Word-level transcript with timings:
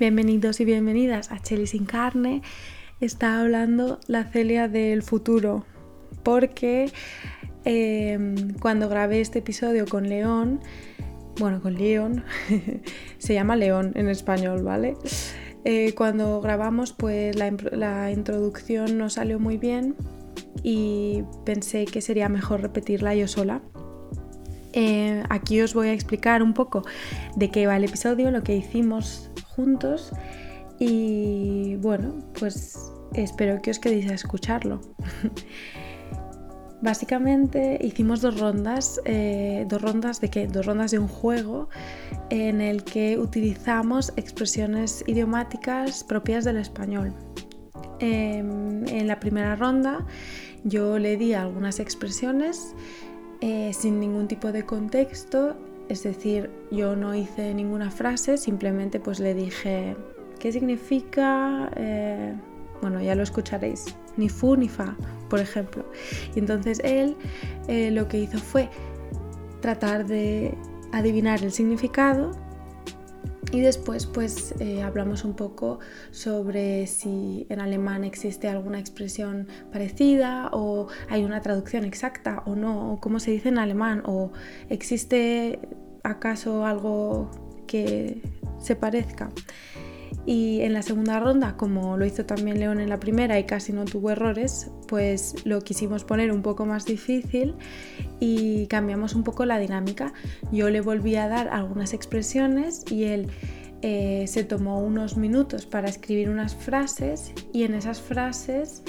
Bienvenidos 0.00 0.58
y 0.58 0.64
bienvenidas 0.64 1.30
a 1.30 1.38
Cheli 1.38 1.68
sin 1.68 1.84
carne. 1.84 2.42
Está 2.98 3.40
hablando 3.40 4.00
la 4.08 4.24
Celia 4.24 4.66
del 4.66 5.04
futuro, 5.04 5.64
porque 6.24 6.90
em, 7.64 8.54
cuando 8.54 8.88
grabé 8.88 9.20
este 9.20 9.38
episodio 9.38 9.86
con 9.86 10.08
León, 10.08 10.58
bueno, 11.38 11.62
con 11.62 11.74
León, 11.74 12.24
se 13.18 13.34
llama 13.34 13.54
León 13.54 13.92
en 13.94 14.08
español, 14.08 14.64
¿vale? 14.64 14.96
Eh, 15.64 15.94
cuando 15.94 16.40
grabamos, 16.40 16.92
pues 16.92 17.36
la, 17.36 18.10
introducción 18.10 18.98
no 18.98 19.10
salió 19.10 19.38
muy 19.38 19.58
bien 19.58 19.94
y 20.64 21.22
pensé 21.44 21.84
que 21.84 22.00
sería 22.00 22.28
mejor 22.28 22.62
repetirla 22.62 23.14
yo 23.14 23.28
sola. 23.28 23.62
Eh, 24.72 25.22
aquí 25.28 25.60
os 25.60 25.72
voy 25.72 25.86
a 25.86 25.92
explicar 25.92 26.42
un 26.42 26.52
poco 26.52 26.82
de 27.36 27.52
qué 27.52 27.68
va 27.68 27.76
el 27.76 27.84
episodio, 27.84 28.32
lo 28.32 28.42
que 28.42 28.56
hicimos 28.56 29.30
juntos 29.54 30.12
y 30.78 31.76
bueno, 31.76 32.14
pues 32.38 32.92
espero 33.14 33.60
que 33.62 33.70
os 33.70 33.78
quedéis 33.78 34.10
a 34.10 34.14
escucharlo. 34.14 34.80
Básicamente 36.82 37.78
hicimos 37.80 38.20
dos 38.20 38.38
rondas, 38.38 39.00
eh, 39.06 39.64
dos 39.68 39.80
rondas 39.80 40.20
de 40.20 40.28
qué? 40.28 40.46
Dos 40.46 40.66
rondas 40.66 40.90
de 40.90 40.98
un 40.98 41.08
juego 41.08 41.70
en 42.28 42.60
el 42.60 42.84
que 42.84 43.18
utilizamos 43.18 44.12
expresiones 44.16 45.02
idiomáticas 45.06 46.04
propias 46.04 46.44
del 46.44 46.58
español. 46.58 47.14
Em, 48.00 48.86
en 48.88 49.06
la 49.06 49.18
primera 49.18 49.56
ronda 49.56 50.04
yo 50.64 50.98
le 50.98 51.16
di 51.16 51.32
algunas 51.32 51.78
expresiones 51.78 52.74
eh, 53.40 53.72
sin 53.72 54.00
ningún 54.00 54.28
tipo 54.28 54.52
de 54.52 54.66
contexto, 54.66 55.56
es 55.88 56.02
decir, 56.02 56.50
yo 56.70 56.96
no 56.96 57.14
hice 57.14 57.54
ninguna 57.54 57.90
frase, 57.90 58.36
simplemente 58.36 59.00
pues 59.00 59.20
le 59.20 59.34
dije 59.34 59.96
qué 60.38 60.52
significa, 60.52 61.70
eh, 61.76 62.34
bueno, 62.80 63.00
ya 63.00 63.14
lo 63.14 63.22
escucharéis, 63.22 63.94
ni 64.16 64.28
fu 64.28 64.56
ni 64.56 64.68
fa, 64.68 64.96
por 65.28 65.40
ejemplo. 65.40 65.84
Y 66.34 66.38
entonces 66.38 66.80
él 66.84 67.16
eh, 67.68 67.90
lo 67.90 68.08
que 68.08 68.18
hizo 68.18 68.38
fue 68.38 68.68
tratar 69.60 70.06
de 70.06 70.56
adivinar 70.92 71.42
el 71.42 71.52
significado 71.52 72.43
y 73.54 73.60
después 73.60 74.06
pues 74.06 74.52
eh, 74.58 74.82
hablamos 74.82 75.24
un 75.24 75.34
poco 75.34 75.78
sobre 76.10 76.88
si 76.88 77.46
en 77.48 77.60
alemán 77.60 78.02
existe 78.02 78.48
alguna 78.48 78.80
expresión 78.80 79.46
parecida 79.70 80.50
o 80.52 80.88
hay 81.08 81.24
una 81.24 81.40
traducción 81.40 81.84
exacta 81.84 82.42
o 82.46 82.56
no, 82.56 82.92
o 82.92 83.00
cómo 83.00 83.20
se 83.20 83.30
dice 83.30 83.50
en 83.50 83.58
alemán, 83.58 84.02
o 84.06 84.32
existe 84.68 85.60
acaso 86.02 86.66
algo 86.66 87.30
que 87.68 88.22
se 88.58 88.74
parezca. 88.74 89.30
Y 90.26 90.62
en 90.62 90.72
la 90.72 90.82
segunda 90.82 91.20
ronda, 91.20 91.56
como 91.56 91.98
lo 91.98 92.06
hizo 92.06 92.24
también 92.24 92.58
León 92.58 92.80
en 92.80 92.88
la 92.88 92.98
primera 92.98 93.38
y 93.38 93.44
casi 93.44 93.72
no 93.72 93.84
tuvo 93.84 94.10
errores, 94.10 94.70
pues 94.88 95.34
lo 95.44 95.60
quisimos 95.60 96.04
poner 96.04 96.32
un 96.32 96.40
poco 96.40 96.64
más 96.64 96.86
difícil 96.86 97.54
y 98.20 98.66
cambiamos 98.68 99.14
un 99.14 99.22
poco 99.22 99.44
la 99.44 99.58
dinámica. 99.58 100.14
Yo 100.50 100.70
le 100.70 100.80
volví 100.80 101.16
a 101.16 101.28
dar 101.28 101.48
algunas 101.48 101.92
expresiones 101.92 102.84
y 102.90 103.04
él 103.04 103.28
eh, 103.82 104.24
se 104.26 104.44
tomó 104.44 104.80
unos 104.80 105.18
minutos 105.18 105.66
para 105.66 105.90
escribir 105.90 106.30
unas 106.30 106.54
frases 106.54 107.34
y 107.52 107.64
en 107.64 107.74
esas 107.74 108.00
frases 108.00 108.82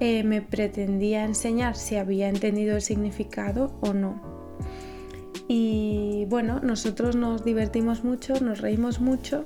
eh, 0.00 0.24
me 0.24 0.40
pretendía 0.40 1.24
enseñar 1.24 1.76
si 1.76 1.96
había 1.96 2.30
entendido 2.30 2.76
el 2.76 2.82
significado 2.82 3.78
o 3.82 3.92
no. 3.92 4.32
Y 5.48 6.24
bueno, 6.30 6.60
nosotros 6.60 7.14
nos 7.14 7.44
divertimos 7.44 8.04
mucho, 8.04 8.40
nos 8.40 8.62
reímos 8.62 9.00
mucho 9.00 9.44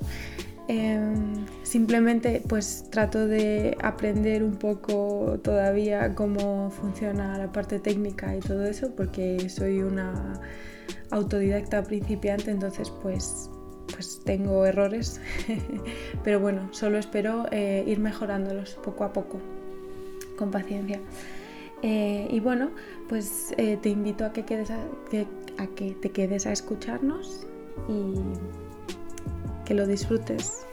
Em, 0.68 1.46
simplemente 1.62 2.42
pues 2.48 2.86
trato 2.90 3.28
de 3.28 3.76
aprender 3.82 4.42
un 4.42 4.56
poco 4.56 5.38
todavía 5.40 6.12
cómo 6.16 6.70
funciona 6.70 7.38
la 7.38 7.52
parte 7.52 7.78
técnica 7.78 8.34
y 8.34 8.40
todo 8.40 8.66
eso 8.66 8.90
porque 8.96 9.48
soy 9.48 9.82
una 9.82 10.40
autodidacta 11.12 11.84
principiante 11.84 12.50
entonces 12.50 12.90
pues 13.02 13.48
pues 13.92 14.20
tengo 14.24 14.66
errores. 14.66 15.20
Pero 16.24 16.40
bueno 16.40 16.68
solo 16.72 16.98
espero 16.98 17.46
eh, 17.52 17.84
ir 17.86 18.00
mejorándolos 18.00 18.74
poco 18.82 19.04
a 19.04 19.12
poco 19.12 19.38
con 20.36 20.50
paciencia. 20.50 21.00
Eh, 21.82 22.26
y 22.28 22.40
bueno 22.40 22.70
pues 23.08 23.54
eh, 23.56 23.78
te 23.80 23.90
invito 23.90 24.24
a 24.24 24.32
que 24.32 24.44
quedes 24.44 24.70
a 24.70 24.80
que 25.76 25.92
te 25.92 26.10
quedes 26.10 26.44
a 26.46 26.52
escucharnos 26.52 27.46
y 27.88 28.14
que 29.66 29.74
lo 29.74 29.86
disfrutes. 29.86 30.66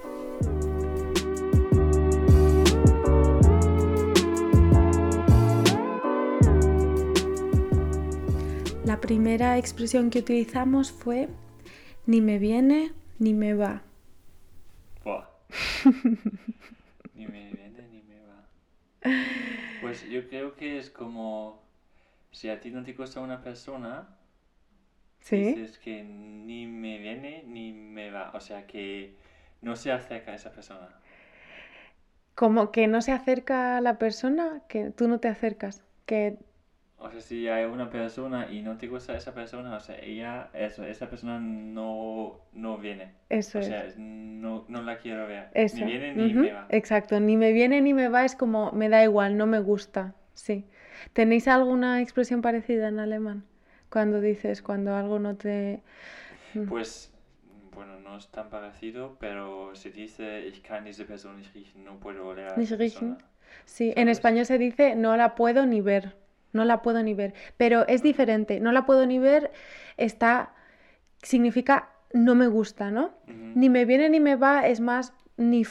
La 8.85 9.01
primera 9.01 9.57
expresión 9.57 10.09
que 10.09 10.19
utilizamos 10.19 10.91
fue 10.91 11.27
ni 12.05 12.21
me 12.21 12.37
viene 12.37 12.93
ni 13.19 13.33
me 13.33 13.53
va. 13.53 13.81
ni 17.15 17.27
me 17.27 17.51
viene 17.51 17.87
ni 17.91 18.01
me 18.03 18.19
va. 18.21 18.47
Pues 19.81 20.07
yo 20.07 20.27
creo 20.29 20.55
que 20.55 20.77
es 20.77 20.89
como 20.89 21.63
si 22.31 22.49
a 22.49 22.59
ti 22.59 22.69
no 22.69 22.83
te 22.83 22.93
gusta 22.93 23.19
una 23.19 23.41
persona, 23.41 24.17
¿Sí? 25.23 25.37
dices 25.37 25.79
que 25.79 26.03
ni 26.03 26.67
me 26.67 26.97
viene 26.97 27.43
ni 27.47 27.71
me 27.71 28.11
va. 28.11 28.31
O 28.33 28.41
sea 28.41 28.67
que 28.67 29.15
no 29.61 29.77
se 29.77 29.91
acerca 29.91 30.33
a 30.33 30.35
esa 30.35 30.51
persona. 30.51 30.89
Como 32.35 32.71
que 32.71 32.87
no 32.87 33.01
se 33.01 33.13
acerca 33.13 33.77
a 33.77 33.81
la 33.81 33.97
persona, 33.97 34.63
que 34.67 34.91
tú 34.91 35.07
no 35.07 35.19
te 35.19 35.29
acercas, 35.29 35.83
que... 36.05 36.37
O 36.97 37.09
sea, 37.09 37.21
si 37.21 37.47
hay 37.47 37.65
una 37.65 37.89
persona 37.89 38.51
y 38.51 38.61
no 38.61 38.77
te 38.77 38.87
gusta 38.87 39.15
esa 39.15 39.33
persona, 39.33 39.75
o 39.75 39.79
sea, 39.79 39.97
ella, 39.99 40.49
eso, 40.53 40.83
esa 40.85 41.09
persona 41.09 41.39
no, 41.39 42.39
no 42.51 42.77
viene. 42.77 43.13
Eso 43.29 43.59
o 43.59 43.61
sea, 43.61 43.85
no, 43.97 44.65
no, 44.67 44.81
la 44.81 44.97
quiero 44.97 45.27
ver. 45.27 45.49
Ni 45.53 45.83
viene 45.83 46.13
ni 46.15 46.33
me 46.33 46.51
va. 46.51 46.65
Exacto, 46.69 47.19
ni 47.19 47.37
me 47.37 47.51
viene 47.51 47.81
ni 47.81 47.93
me 47.93 48.09
va, 48.09 48.25
es 48.25 48.35
como 48.35 48.71
me 48.71 48.89
da 48.89 49.03
igual, 49.03 49.37
no 49.37 49.47
me 49.47 49.59
gusta. 49.59 50.15
Sí. 50.33 50.65
¿Tenéis 51.13 51.47
alguna 51.47 52.01
expresión 52.01 52.41
parecida 52.41 52.87
en 52.87 52.99
alemán? 52.99 53.45
Cuando 53.93 54.21
dices, 54.21 54.63
cuando 54.63 54.95
algo 54.95 55.19
no 55.19 55.35
te... 55.35 55.83
Mm. 56.55 56.65
Pues 56.67 57.13
bueno, 57.75 57.99
no 57.99 58.17
es 58.17 58.27
tan 58.29 58.49
parecido, 58.49 59.17
pero 59.19 59.75
se 59.75 59.91
dice, 59.91 60.47
ich 60.47 60.63
kann 60.63 60.83
diese 60.83 61.05
Person 61.05 61.37
nicht 61.37 61.53
riechen, 61.53 61.83
no 61.83 61.99
puedo 61.99 62.27
oler 62.27 62.47
a 62.47 62.55
esa 62.59 62.75
persona. 62.75 63.19
Sí, 63.65 63.93
en 63.95 64.09
español 64.09 64.47
se 64.47 64.57
dice, 64.57 64.95
no 64.95 65.15
la 65.15 65.35
puedo 65.35 65.67
ni 65.67 65.81
ver, 65.81 66.15
no 66.53 66.65
la 66.65 66.81
puedo 66.81 67.03
ni 67.03 67.13
ver, 67.13 67.35
pero 67.55 67.87
es 67.87 68.01
diferente, 68.01 68.59
no 68.59 68.71
la 68.71 68.87
puedo 68.87 69.05
ni 69.05 69.19
ver 69.19 69.51
está, 69.95 70.55
significa 71.21 71.89
no 72.13 72.33
me 72.33 72.47
gusta, 72.47 72.89
¿no? 72.89 73.11
Ni 73.27 73.69
me 73.69 73.85
viene 73.85 74.09
ni 74.09 74.19
me 74.19 74.35
va, 74.35 74.67
es 74.67 74.79
más, 74.79 75.13
ni 75.37 75.67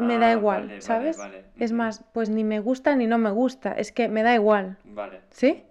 me 0.00 0.18
da 0.18 0.30
ah, 0.30 0.32
igual, 0.32 0.82
¿sabes? 0.82 1.16
Es 1.60 1.70
más, 1.70 2.04
pues 2.12 2.28
ni 2.28 2.42
me 2.42 2.58
gusta 2.58 2.96
ni 2.96 3.06
no 3.06 3.18
me 3.18 3.30
gusta, 3.30 3.72
es 3.72 3.92
que 3.92 4.08
me 4.08 4.24
da 4.24 4.34
igual. 4.34 4.78
Vale. 4.84 5.20
¿Sí? 5.30 5.62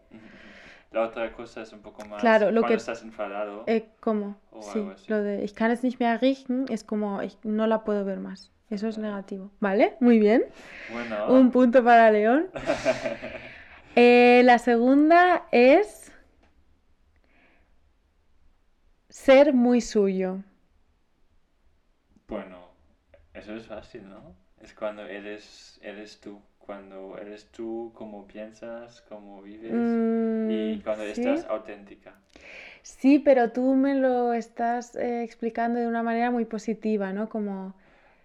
La 0.96 1.02
otra 1.02 1.34
cosa 1.34 1.62
es 1.62 1.74
un 1.74 1.82
poco 1.82 2.06
más 2.06 2.22
claro, 2.22 2.52
lo 2.52 2.62
cuando 2.62 2.68
que, 2.70 2.74
estás 2.76 3.04
enfadado. 3.04 3.66
Eh, 3.68 3.90
¿Cómo? 4.00 4.40
sí, 4.62 4.82
lo 5.08 5.22
de 5.22 5.44
ich 5.44 5.54
kann 5.54 5.70
es 5.70 5.84
nicht 5.84 6.00
mehr 6.00 6.22
riechen 6.22 6.68
es 6.70 6.86
como 6.86 7.22
ich, 7.22 7.38
no 7.44 7.68
la 7.68 7.84
puedo 7.84 8.06
ver 8.06 8.22
más. 8.22 8.50
Eso 8.70 8.88
es 8.88 8.98
negativo. 8.98 9.52
¿Vale? 9.60 9.98
Muy 10.00 10.20
bien. 10.20 10.46
Bueno. 10.94 11.34
Un 11.34 11.52
punto 11.52 11.84
para 11.84 12.10
León. 12.12 12.48
eh, 13.98 14.42
la 14.46 14.58
segunda 14.58 15.50
es 15.52 16.14
ser 19.10 19.54
muy 19.54 19.82
suyo. 19.82 20.46
Bueno, 22.26 22.70
eso 23.34 23.54
es 23.54 23.66
fácil, 23.68 24.08
¿no? 24.08 24.34
Es 24.62 24.74
cuando 24.74 25.02
eres, 25.02 25.78
eres 25.84 26.22
tú 26.22 26.42
cuando 26.66 27.18
eres 27.18 27.48
tú, 27.52 27.92
cómo 27.94 28.28
piensas, 28.28 29.02
cómo 29.10 29.42
vives 29.42 29.72
y 29.72 30.78
mm, 30.78 30.82
cuando 30.84 31.04
estás 31.04 31.46
auténtica. 31.46 32.14
Sí, 32.82 33.20
pero 33.20 33.52
tú 33.52 33.74
me 33.76 33.96
lo 33.96 34.34
estás 34.34 34.96
eh, 34.96 35.24
explicando 35.24 35.80
de 35.80 35.88
una 35.88 36.04
manera 36.04 36.32
muy 36.32 36.46
positiva, 36.46 37.14
¿no? 37.14 37.30
Como... 37.30 37.74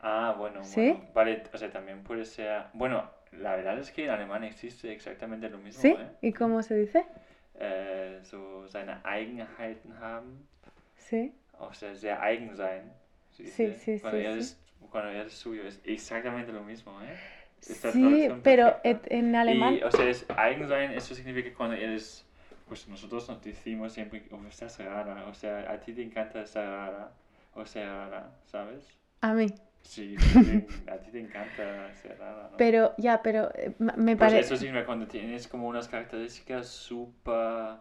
Ah, 0.00 0.34
bueno, 0.36 0.64
¿Sí? 0.64 0.90
bueno, 0.90 1.04
vale, 1.14 1.42
o 1.52 1.58
sea, 1.58 1.70
también 1.70 2.02
puede 2.02 2.24
ser... 2.24 2.64
Bueno, 2.72 3.10
la 3.32 3.56
verdad 3.56 3.78
es 3.78 3.90
que 3.90 4.04
en 4.04 4.10
alemán 4.10 4.44
existe 4.44 4.92
exactamente 4.92 5.48
lo 5.48 5.58
mismo, 5.58 5.80
¿Sí? 5.80 5.88
¿eh? 5.88 6.08
¿Y 6.20 6.32
cómo 6.32 6.62
se 6.62 6.76
dice? 6.76 7.06
Eh, 7.58 8.20
so 8.22 8.66
seine 8.68 8.96
Eigenheiten 9.04 9.92
haben. 10.00 10.46
Sí. 10.96 11.32
O 11.58 11.72
sea, 11.74 11.94
sehr 11.94 12.18
eigen 12.22 12.56
sein. 12.56 12.90
Sí, 13.30 13.46
sí, 13.46 13.74
sí. 13.74 14.00
Cuando, 14.00 14.18
sí, 14.18 14.24
eres, 14.24 14.60
cuando 14.90 15.10
eres 15.10 15.32
suyo 15.34 15.62
es 15.64 15.80
exactamente 15.84 16.52
lo 16.52 16.62
mismo, 16.64 17.00
¿eh? 17.02 17.16
Sí, 17.62 18.28
pero 18.42 18.76
en 18.84 19.34
alemán... 19.36 19.76
Y, 19.76 19.82
o 19.82 19.90
sea, 19.90 20.08
es 20.08 20.26
eigen 20.36 20.68
sein, 20.68 20.92
eso 20.92 21.14
significa 21.14 21.52
cuando 21.56 21.76
eres... 21.76 22.24
Pues 22.68 22.86
nosotros 22.86 23.28
nos 23.28 23.42
decimos 23.42 23.92
siempre, 23.92 24.22
oh, 24.30 24.46
estás 24.48 24.78
rara, 24.78 25.26
o 25.26 25.34
sea, 25.34 25.70
a 25.72 25.80
ti 25.80 25.92
te 25.92 26.02
encanta 26.02 26.42
estar 26.42 26.64
rara, 26.64 27.10
o 27.54 27.66
sea, 27.66 28.08
rara, 28.08 28.30
¿sabes? 28.46 28.84
A 29.22 29.34
mí. 29.34 29.46
Sí, 29.82 30.14
a 30.86 30.96
ti 30.98 31.10
te 31.10 31.18
encanta 31.18 31.92
ser 31.94 32.16
rara, 32.18 32.48
¿no? 32.52 32.58
Pero, 32.58 32.94
ya, 32.96 33.22
pero 33.22 33.50
eh, 33.56 33.74
me 33.78 34.16
Pues 34.16 34.32
parece... 34.32 34.40
eso 34.40 34.56
significa 34.56 34.86
cuando 34.86 35.06
tienes 35.08 35.48
como 35.48 35.66
unas 35.66 35.88
características 35.88 36.68
súper, 36.68 37.78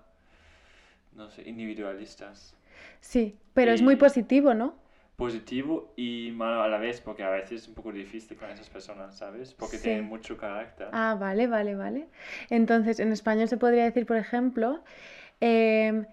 no 1.16 1.30
sé, 1.30 1.48
individualistas. 1.48 2.56
Sí, 3.02 3.38
pero 3.54 3.72
es 3.72 3.82
muy 3.82 3.94
Y- 3.96 3.98
positivo, 3.98 4.54
¿no? 4.54 4.74
Positivo 5.20 5.92
y 5.98 6.32
malo 6.34 6.62
a 6.64 6.70
la 6.70 6.78
vez, 6.78 7.02
porque 7.02 7.24
a 7.24 7.30
veces 7.30 7.64
es 7.64 7.68
un 7.68 7.74
poco 7.74 7.92
difícil 7.92 8.38
con 8.38 8.50
esas 8.50 8.70
personas, 8.70 9.18
¿sabes? 9.18 9.54
Porque 9.54 9.76
Sí. 9.76 9.84
tienen 9.84 10.06
mucho 10.06 10.38
carácter. 10.38 10.88
Ah, 10.94 11.18
vale, 11.20 11.46
vale, 11.48 11.76
vale. 11.76 12.08
Entonces, 12.50 13.02
en 13.02 13.12
español 13.12 13.50
se 13.50 13.58
podría 13.58 13.84
decir, 13.84 14.06
por 14.06 14.16
ejemplo, 14.16 14.82
em, 15.42 16.06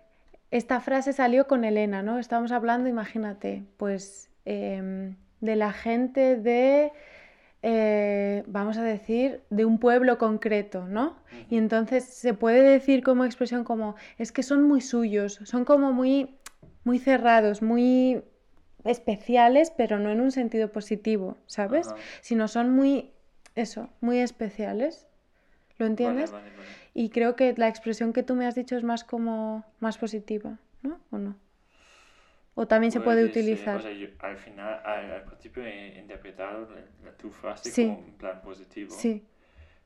esta 0.50 0.81
frase 0.81 1.12
salió 1.12 1.47
con 1.47 1.64
Elena, 1.64 2.03
¿no? 2.03 2.19
Estábamos 2.19 2.50
hablando, 2.50 2.88
imagínate, 2.88 3.62
pues 3.76 4.29
em, 4.44 5.14
de 5.41 5.55
la 5.55 5.73
gente 5.73 6.37
de, 6.37 6.91
eh, 7.62 8.43
vamos 8.49 8.76
a 8.76 8.82
decir, 8.82 9.43
de 9.50 9.64
un 9.64 9.79
pueblo 9.79 10.19
concreto, 10.19 10.87
¿no? 10.88 11.17
Y 11.49 11.59
entonces 11.59 12.05
se 12.05 12.35
puede 12.35 12.61
decir 12.62 13.05
como 13.05 13.25
expresión 13.25 13.62
como, 13.62 13.94
es 14.19 14.32
que 14.32 14.43
son 14.43 14.64
muy 14.64 14.81
suyos, 14.81 15.41
son 15.44 15.64
como 15.64 15.93
muy, 15.93 16.37
muy 16.82 16.99
cerrados, 16.99 17.62
muy 17.62 18.23
especiales, 18.84 19.70
pero 19.76 19.99
no 19.99 20.11
en 20.11 20.20
un 20.20 20.31
sentido 20.32 20.70
positivo, 20.73 21.37
¿sabes? 21.46 21.88
Ajá. 21.88 21.96
Sino 22.20 22.49
son 22.49 22.70
muy, 22.70 23.12
eso, 23.55 23.88
muy 24.00 24.19
especiales. 24.19 25.06
¿Lo 25.78 25.87
entiendes? 25.87 26.32
Vale, 26.32 26.44
vale, 26.50 26.56
vale. 26.56 26.69
Y 26.94 27.11
creo 27.11 27.37
que 27.37 27.52
la 27.56 27.69
expresión 27.69 28.12
que 28.12 28.23
tú 28.23 28.34
me 28.34 28.46
has 28.46 28.55
dicho 28.55 28.76
es 28.76 28.82
más 28.84 29.05
como, 29.05 29.64
más 29.81 29.99
positiva, 29.99 30.58
¿no? 30.82 30.99
¿O 31.11 31.19
no? 31.19 31.37
O 32.55 32.67
también 32.67 32.90
se 32.90 33.00
puede 33.02 33.25
utilizar. 33.25 33.76
o 33.76 33.81
sea, 33.82 33.93
yo 33.93 34.08
al 34.20 34.38
final, 34.38 34.81
al, 34.84 35.12
al 35.12 35.23
principio 35.25 35.62
he 35.64 35.99
interpretado 35.99 36.67
la- 36.70 37.11
la- 37.11 37.17
tu 37.19 37.31
frase 37.31 37.70
Sí. 37.70 37.87
como 37.88 37.99
en 38.06 38.14
plan 38.14 38.40
positivo. 38.40 38.90
Sí, 38.96 39.23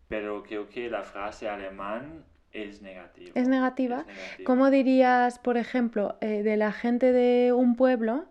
Pero 0.07 0.43
creo 0.45 0.69
que 0.69 0.89
la 0.89 1.03
frase 1.03 1.49
alemán 1.49 2.25
es 2.53 2.81
negativa. 2.83 3.33
es 3.35 3.49
negativa. 3.49 4.01
Es 4.03 4.07
negativa. 4.07 4.45
¿Cómo 4.45 4.71
dirías, 4.71 5.39
por 5.41 5.57
ejemplo, 5.57 6.17
eh, 6.21 6.43
de 6.45 6.57
la 6.57 6.71
gente 6.73 7.11
de 7.13 7.53
un 7.53 7.75
pueblo? 7.75 8.27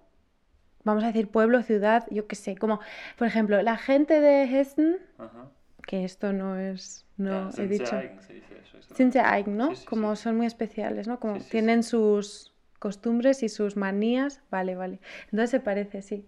Vamos 0.90 1.04
a 1.04 1.08
decir 1.08 1.28
pueblo, 1.30 1.62
ciudad, 1.64 2.06
yo 2.10 2.28
qué 2.28 2.36
sé, 2.36 2.56
como, 2.58 2.80
por 3.18 3.28
ejemplo, 3.28 3.62
la 3.62 3.78
gente 3.78 4.20
de 4.20 4.44
Hessen, 4.44 4.98
Ajá. 5.18 5.50
que 5.86 6.04
esto 6.04 6.34
no 6.34 6.58
es, 6.58 7.06
no 7.18 7.50
he 7.58 7.68
dicho. 7.68 7.98
eigen, 8.00 8.22
se 8.22 8.34
dice 8.34 8.56
eso, 8.62 8.78
eso. 8.78 8.96
Eigen, 9.34 9.58
¿no? 9.58 9.70
Sí, 9.70 9.76
sí, 9.78 9.86
Como 9.86 10.16
sí. 10.16 10.24
son 10.24 10.38
muy 10.38 10.46
especiales, 10.46 11.08
¿no? 11.08 11.20
Como 11.20 11.40
tienen 11.40 11.84
sus 11.84 12.54
costumbres 12.80 13.44
y 13.44 13.50
sus 13.50 13.76
manías. 13.76 14.42
Vale, 14.50 14.76
vale. 14.76 15.00
Entonces 15.26 15.52
se 15.52 15.60
parece, 15.60 16.02
sí. 16.02 16.26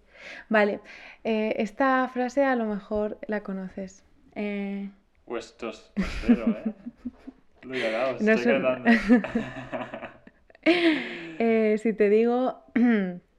Vale. 0.48 0.80
eh, 1.24 1.54
esta 1.58 2.08
frase 2.08 2.44
a 2.44 2.54
lo 2.54 2.66
mejor 2.66 3.18
la 3.26 3.42
conoces. 3.42 4.04
Eh, 4.34 4.90
Pues 5.24 5.56
cero, 5.58 6.56
¿eh? 6.64 6.72
Lo 7.62 7.74
he 7.74 7.80
ganado, 7.80 8.16
No 8.20 8.32
estoy 8.32 8.52
ganando. 8.52 8.90
eh, 10.64 11.76
si 11.82 11.92
te 11.92 12.08
digo, 12.10 12.64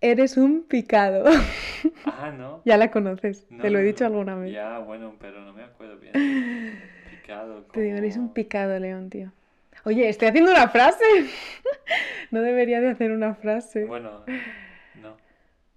eres 0.00 0.36
un 0.36 0.62
picado. 0.64 1.24
ah, 2.06 2.30
¿no? 2.36 2.62
ya 2.64 2.76
la 2.76 2.90
conoces. 2.90 3.46
No, 3.50 3.62
te 3.62 3.70
lo 3.70 3.78
he 3.78 3.82
dicho 3.84 4.04
alguna 4.06 4.34
vez. 4.36 4.52
Ya, 4.52 4.78
bueno, 4.78 5.14
pero 5.20 5.40
no 5.42 5.52
me 5.52 5.62
acuerdo 5.64 5.96
bien. 5.98 6.12
Picado, 7.10 7.62
Te 7.72 7.80
digo, 7.82 7.96
eres 7.98 8.16
un 8.16 8.22
como- 8.24 8.34
picado, 8.34 8.78
León, 8.78 9.10
tío. 9.10 9.32
Oye, 9.84 10.08
estoy 10.08 10.28
haciendo 10.28 10.50
una 10.50 10.68
frase. 10.68 11.04
no 12.30 12.40
debería 12.42 12.80
de 12.80 12.88
hacer 12.90 13.12
una 13.12 13.34
frase. 13.34 13.84
Bueno, 13.84 14.24
no. 15.00 15.16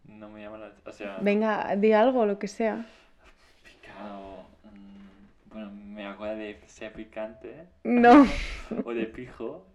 No 0.05 0.29
me 0.29 0.41
llama 0.41 0.57
la... 0.57 0.71
O 0.85 0.91
sea, 0.91 1.17
Venga, 1.21 1.75
di 1.75 1.91
algo, 1.93 2.25
lo 2.25 2.37
que 2.39 2.47
sea. 2.47 2.85
picado... 3.63 4.45
mm, 4.73 5.49
Bueno, 5.53 5.71
me 5.71 6.05
acuerdo 6.07 6.37
de 6.37 6.59
ser 6.67 6.93
picante 6.93 7.53
No. 7.83 8.25
o 8.85 8.93
de 8.93 9.05
pijo. 9.05 9.65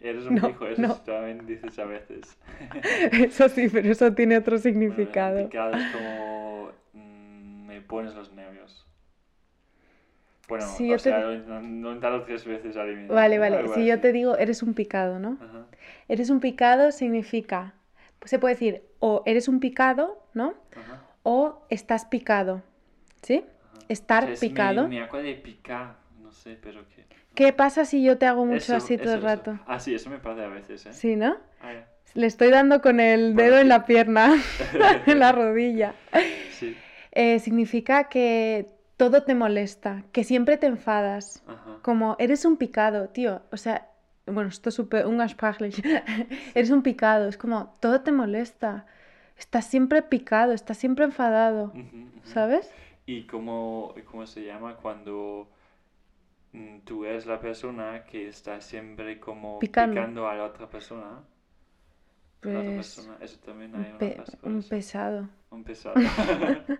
Eres 0.00 0.24
un 0.26 0.34
No, 0.34 0.48
pijo, 0.48 0.66
eso 0.66 0.82
no. 0.82 0.94
también 1.04 1.46
dices 1.46 1.78
a 1.78 1.84
veces. 1.84 2.36
Eso 3.12 3.48
sí, 3.48 3.68
pero 3.68 3.90
eso 3.90 4.12
tiene 4.14 4.36
otro 4.38 4.56
Bueno, 4.56 4.62
significado. 4.62 5.48
picado 5.48 5.74
es 5.74 5.86
como... 5.86 6.70
mm, 6.92 7.66
me 7.66 7.80
pones 7.82 8.14
los 8.14 8.32
nervios. 8.32 8.86
Bueno, 10.48 10.64
Si 10.66 10.92
o 10.92 10.98
te 10.98 11.10
sea, 11.10 11.32
intentado 11.34 12.24
tres 12.24 12.44
veces 12.44 12.76
al. 12.76 13.08
Vale, 13.08 13.38
vale. 13.38 13.68
Si 13.68 13.86
yo 13.86 14.00
te 14.00 14.12
digo, 14.12 14.36
eres 14.36 14.62
un 14.62 14.74
picado, 14.74 15.18
¿no? 15.18 15.38
Ajá, 15.40 15.66
Eres 16.08 16.30
un 16.30 16.40
picado 16.40 16.92
significa, 16.92 17.74
pues 18.18 18.30
se 18.30 18.38
puede 18.38 18.54
decir, 18.54 18.82
o 19.00 19.22
eres 19.26 19.48
un 19.48 19.60
picado, 19.60 20.22
¿no? 20.34 20.54
ajá, 20.76 21.02
O 21.22 21.62
estás 21.70 22.04
picado, 22.06 22.62
¿sí? 23.22 23.44
ajá. 23.62 23.78
Estar 23.88 24.24
O 24.24 24.26
sea, 24.26 24.32
es- 24.32 24.50
me- 24.50 24.50
picado. 24.50 24.88
Me, 24.88 25.02
acuerdo 25.02 25.26
de 25.26 25.34
picar, 25.36 25.96
no 26.22 26.30
sé, 26.32 26.58
pero 26.60 26.86
qué. 26.88 27.04
¿Qué 27.34 27.52
pasa 27.52 27.84
si 27.84 28.02
yo 28.04 28.16
te 28.18 28.26
hago 28.26 28.44
mucho 28.46 28.56
Eso, 28.56 28.76
así 28.76 28.96
todo 28.96 29.14
eso, 29.14 29.14
el 29.14 29.22
eso. 29.22 29.26
rato? 29.38 29.58
Ah, 29.66 29.80
sí, 29.80 29.94
eso 29.94 30.10
me 30.10 30.18
pasa 30.18 30.44
a 30.44 30.48
veces, 30.48 30.86
¿eh? 30.86 30.92
Sí, 30.92 31.16
¿no? 31.16 31.36
Ah, 31.60 31.72
ya. 31.72 31.88
Le 32.14 32.26
estoy 32.26 32.50
dando 32.50 32.80
con 32.80 33.00
el 33.00 33.34
Bueno, 33.34 33.50
dedo 33.50 33.56
en 33.58 33.64
sí. 33.64 33.68
la 33.68 33.84
pierna, 33.86 34.34
en 35.06 35.18
la 35.18 35.32
rodilla. 35.32 35.94
Sí, 36.50 36.76
Eh, 37.12 37.38
significa 37.40 38.04
que 38.08 38.68
todo 38.96 39.22
te 39.24 39.34
molesta, 39.34 40.04
que 40.12 40.24
siempre 40.24 40.56
te 40.56 40.66
enfadas. 40.66 41.42
ajá. 41.46 41.78
Como 41.82 42.16
eres 42.18 42.44
un 42.44 42.56
picado, 42.56 43.08
tío. 43.08 43.42
O 43.52 43.56
sea, 43.56 43.88
bueno, 44.26 44.48
esto 44.48 44.68
es 44.68 44.74
súper 44.74 45.06
umgangssprachlich. 45.06 45.82
eres 46.54 46.70
un 46.70 46.82
picado. 46.82 47.28
Es 47.28 47.36
como 47.36 47.74
todo 47.80 48.00
te 48.02 48.12
molesta. 48.12 48.86
Estás 49.38 49.66
siempre 49.66 50.02
picado, 50.02 50.52
estás 50.52 50.78
siempre 50.78 51.04
enfadado. 51.04 51.66
Ujú, 51.66 51.80
ujú. 51.80 52.20
¿Sabes? 52.22 52.70
¿Y 53.06 53.24
cómo, 53.26 53.94
cómo 54.10 54.26
se 54.26 54.44
llama 54.44 54.76
cuando 54.76 55.48
tú 56.84 57.04
eres 57.04 57.26
la 57.26 57.40
persona 57.40 58.04
que 58.04 58.28
está 58.28 58.60
siempre 58.60 59.18
como 59.20 59.58
Picando. 59.58 59.94
picando 59.94 60.28
a 60.28 60.34
la 60.36 60.44
otra 60.44 60.68
persona? 60.68 61.24
A 62.42 62.48
la 62.48 62.60
otra 62.60 62.74
Pues 62.74 62.94
persona, 62.94 63.16
eso 63.20 63.38
también 63.44 63.74
un, 63.74 63.84
hay 63.84 63.90
una 63.90 63.98
pe- 63.98 64.16
un 64.42 64.62
pesado. 64.62 65.28
Un 65.50 65.64
pesado. 65.64 65.94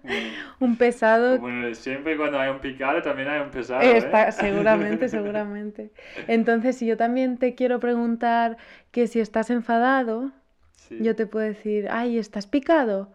bueno, 0.03 0.31
Un 0.61 0.77
pesado. 0.77 1.39
bueno, 1.41 1.75
siempre 1.75 2.17
cuando 2.17 2.39
hay 2.39 2.51
un 2.51 2.61
picado 2.61 3.01
también 3.03 3.29
hay 3.29 3.41
un 3.41 3.51
pesado, 3.51 3.83
Eh, 3.83 3.93
¿eh? 3.93 3.99
está- 3.99 4.31
seguramente, 4.33 5.09
seguramente. 5.09 5.93
Entonces, 6.29 6.77
si 6.77 6.87
yo 6.87 6.97
también 6.97 7.39
te 7.39 7.55
quiero 7.55 7.81
preguntar 7.81 8.57
que 8.91 9.07
si 9.07 9.21
estás 9.21 9.51
enfadado, 9.51 10.33
Sí. 10.73 10.99
yo 11.03 11.17
te 11.17 11.27
puedo 11.27 11.47
decir, 11.47 11.89
ay, 11.91 12.19
¿estás 12.19 12.47
picado? 12.47 13.13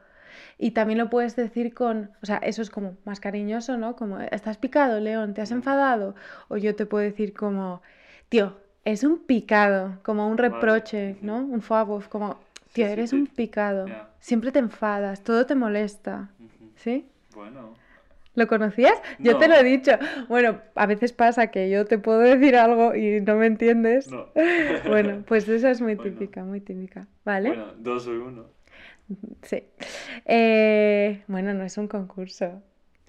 Y 0.61 0.71
también 0.71 0.99
lo 0.99 1.09
puedes 1.09 1.37
decir 1.37 1.73
con, 1.73 2.11
o 2.21 2.25
sea, 2.25 2.35
eso 2.37 2.61
es 2.61 2.69
como 2.69 2.97
más 3.05 3.21
cariñoso, 3.21 3.77
¿no? 3.77 3.95
Como, 3.95 4.19
¿estás 4.19 4.57
picado, 4.57 4.99
León? 4.99 5.33
¿Te 5.33 5.41
has 5.41 5.51
enfadado? 5.51 6.15
O 6.49 6.57
yo 6.57 6.75
te 6.75 6.85
puedo 6.85 7.01
decir 7.01 7.33
como, 7.33 7.81
tío, 8.27 8.57
es 8.83 9.05
un 9.05 9.19
picado, 9.19 9.99
como 10.03 10.27
un 10.27 10.37
reproche. 10.37 11.15
¿no? 11.21 11.37
Un 11.37 11.61
favor, 11.61 12.09
como, 12.09 12.37
tío, 12.73 12.85
eres 12.87 13.13
un 13.13 13.27
picado. 13.27 13.87
Siempre 14.19 14.51
te 14.51 14.59
enfadas, 14.59 15.23
todo 15.23 15.45
te 15.45 15.55
molesta. 15.55 16.29
¿sí? 16.75 17.07
Bueno, 17.33 17.73
¿Lo 18.35 18.47
conocías? 18.47 18.93
Yo 19.19 19.37
te 19.37 19.47
lo 19.47 19.55
he 19.55 19.63
dicho. 19.63 19.91
Bueno, 20.27 20.61
a 20.75 20.85
veces 20.85 21.13
pasa 21.13 21.47
que 21.47 21.69
yo 21.69 21.85
te 21.85 21.97
puedo 21.99 22.19
decir 22.19 22.55
algo 22.55 22.95
y 22.95 23.21
no 23.21 23.35
me 23.35 23.47
entiendes. 23.47 24.11
no. 24.11 24.27
Bueno, 24.87 25.23
pues 25.25 25.47
esa 25.47 25.71
es 25.71 25.81
muy 25.81 25.95
Bueno. 25.95 26.11
típica, 26.11 26.43
muy 26.43 26.61
típica. 26.61 27.07
¿Vale? 27.25 27.49
Bueno, 27.49 27.73
dos 27.77 28.07
o 28.07 28.11
uno. 28.11 28.58
Sí. 29.43 29.63
Eh, 30.25 31.23
bueno, 31.27 31.53
no 31.53 31.63
es 31.63 31.77
un 31.77 31.87
concurso. 31.87 32.61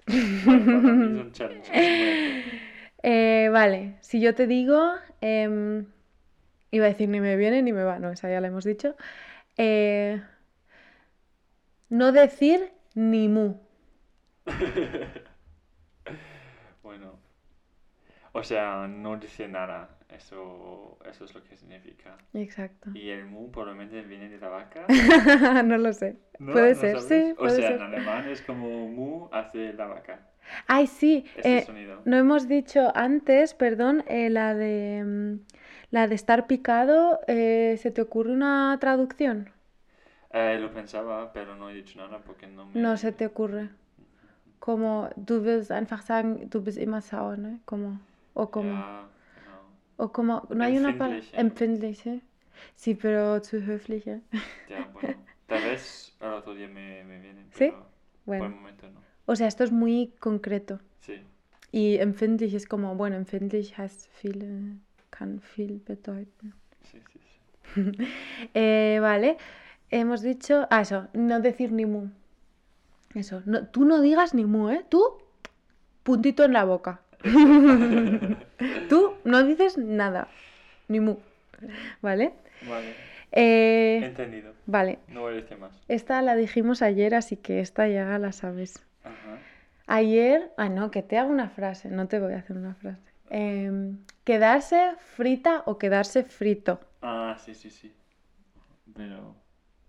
Bueno, 0.07 0.79
es 1.05 1.25
un 1.25 1.31
challenge. 1.31 1.71
Eh, 3.03 3.49
vale, 3.51 3.95
si 4.01 4.21
yo 4.21 4.35
te 4.35 4.45
digo, 4.45 4.79
em, 5.21 5.87
iba 6.69 6.85
a 6.85 6.89
decir 6.89 7.09
ni 7.09 7.19
me 7.19 7.35
viene 7.35 7.63
ni 7.63 7.73
me 7.73 7.83
va, 7.83 7.97
no, 7.97 8.11
esa 8.11 8.29
ya 8.29 8.39
la 8.41 8.47
hemos 8.47 8.63
dicho. 8.63 8.95
Eh, 9.57 10.21
no 11.89 12.11
decir 12.11 12.71
ni 12.95 13.27
mu. 13.27 13.55
Bueno, 16.83 17.19
o 18.33 18.43
sea, 18.43 18.87
no 18.87 19.17
dice 19.17 19.47
nada. 19.47 19.97
Eso, 20.11 20.97
eso 21.05 21.25
es 21.25 21.33
lo 21.33 21.43
que 21.43 21.55
significa. 21.57 22.17
Exacto. 22.33 22.89
¿Y 22.93 23.09
el 23.09 23.25
mu 23.25 23.49
probablemente 23.51 24.01
viene 24.03 24.29
de 24.29 24.37
la 24.39 24.49
vaca? 24.49 24.85
No 25.63 25.77
lo 25.77 25.93
sé. 25.93 26.17
¿No? 26.39 26.51
Puede 26.53 26.75
¿No 26.75 26.81
ser, 26.81 26.99
sabes? 26.99 27.07
sí, 27.07 27.33
O 27.37 27.37
puede 27.39 27.55
sea, 27.55 27.67
ser. 27.69 27.75
en 27.77 27.81
alemán 27.81 28.27
es 28.29 28.41
como 28.41 28.87
mu 28.89 29.29
hace 29.31 29.73
la 29.73 29.85
vaca. 29.87 30.27
Ay, 30.67 30.87
sí, 30.87 31.25
Este 31.35 31.59
eh, 31.59 31.61
sonido. 31.61 32.01
no 32.05 32.17
hemos 32.17 32.47
dicho 32.47 32.91
antes, 32.95 33.53
perdón, 33.53 34.03
eh, 34.07 34.29
la 34.29 34.55
de 34.55 35.03
mm, 35.05 35.39
la 35.91 36.07
de 36.07 36.15
estar 36.15 36.47
picado. 36.47 37.19
eh, 37.27 37.77
¿se 37.81 37.91
te 37.91 38.01
ocurre 38.01 38.31
una 38.31 38.77
traducción? 38.79 39.51
Eh, 40.31 40.57
lo 40.59 40.73
pensaba, 40.73 41.31
pero 41.33 41.55
no 41.55 41.69
he 41.69 41.73
dicho 41.73 41.99
nada 41.99 42.19
porque 42.23 42.47
no 42.47 42.65
me... 42.65 42.81
No 42.81 42.97
se 42.97 43.11
te 43.11 43.25
ocurre. 43.25 43.69
Como 44.59 45.09
du 45.15 45.41
willst 45.41 45.71
einfach 45.71 46.03
sagen, 46.03 46.49
du 46.49 46.61
bist 46.63 46.77
immer 46.77 47.01
sauer, 47.01 47.39
¿no? 47.39 47.59
Como 47.65 47.99
o 48.33 48.49
como 48.51 48.73
no. 48.73 49.09
O 50.01 50.11
como 50.11 50.47
no 50.49 50.63
hay 50.63 50.77
una 50.77 50.97
palabra 50.97 51.17
Empfindlich, 51.33 52.05
empfindlich, 52.05 52.07
¿eh? 52.07 52.21
Sí, 52.75 52.95
pero 52.95 53.39
zu 53.41 53.57
höflich, 53.57 54.07
¿eh? 54.07 54.21
Ya, 54.69 54.89
bueno. 54.93 55.15
Tal 55.47 55.63
vez 55.63 56.15
al 56.19 56.33
otro 56.35 56.53
día 56.55 56.67
me, 56.67 57.03
me 57.03 57.19
vienen, 57.19 57.45
¿Sí? 57.51 57.69
pero 57.69 57.77
por 57.77 57.87
Bueno, 58.25 58.45
el 58.45 58.51
momento 58.55 58.89
no. 58.89 58.99
o 59.25 59.35
sea, 59.35 59.47
esto 59.47 59.63
es 59.63 59.71
muy 59.71 60.13
concreto. 60.19 60.79
Sí. 60.99 61.15
Y 61.71 61.97
empfindlich 61.97 62.53
es 62.55 62.65
como, 62.65 62.95
bueno, 62.95 63.15
empfindlich 63.15 63.77
heißt 63.77 64.09
viel, 64.21 64.41
äh, 64.43 64.77
kann 65.11 65.39
viel 65.55 65.81
bedeuten. 65.85 66.53
Sí, 66.83 66.99
sí, 67.11 67.19
sí. 67.19 67.37
Eh, 68.53 68.99
vale, 69.01 69.37
hemos 69.91 70.21
dicho, 70.21 70.67
ah, 70.71 70.81
eso, 70.81 71.07
no 71.13 71.39
decir 71.41 71.71
ni 71.71 71.85
mu. 71.85 72.09
Eso, 73.13 73.41
no, 73.45 73.67
tú 73.67 73.85
no 73.85 74.01
digas 74.01 74.33
ni 74.33 74.45
mu, 74.45 74.69
¿eh? 74.69 74.85
Tú, 74.89 75.01
puntito 76.03 76.43
en 76.43 76.53
la 76.53 76.63
boca. 76.65 77.01
tú 78.89 79.13
no 79.23 79.43
dices 79.43 79.77
nada, 79.77 80.27
ni 80.87 80.99
mu. 80.99 81.17
¿Vale? 82.01 82.33
Vale. 82.67 82.95
Eh, 83.31 84.01
Entendido. 84.03 84.53
vale, 84.65 84.99
No 85.07 85.21
voy 85.21 85.33
a 85.33 85.35
decir 85.37 85.57
más. 85.57 85.71
esta 85.87 86.21
la 86.21 86.35
dijimos 86.35 86.81
ayer, 86.81 87.15
así 87.15 87.37
que 87.37 87.59
esta 87.59 87.87
ya 87.87 88.17
la 88.19 88.31
sabes. 88.31 88.85
Ajá. 89.03 89.37
Ayer, 89.87 90.51
ah, 90.57 90.69
no, 90.69 90.91
que 90.91 91.01
te 91.03 91.17
hago 91.17 91.29
una 91.31 91.49
frase, 91.49 91.89
no 91.89 92.07
te 92.07 92.19
voy 92.19 92.33
a 92.33 92.37
hacer 92.39 92.57
una 92.57 92.75
frase. 92.75 93.01
Em, 93.29 93.97
quedarse 94.23 94.95
frita 95.15 95.63
o 95.65 95.77
quedarse 95.77 96.23
frito. 96.23 96.79
Ah, 97.01 97.37
sí, 97.43 97.53
sí, 97.53 97.69
sí. 97.69 97.93
Pero, 98.93 99.35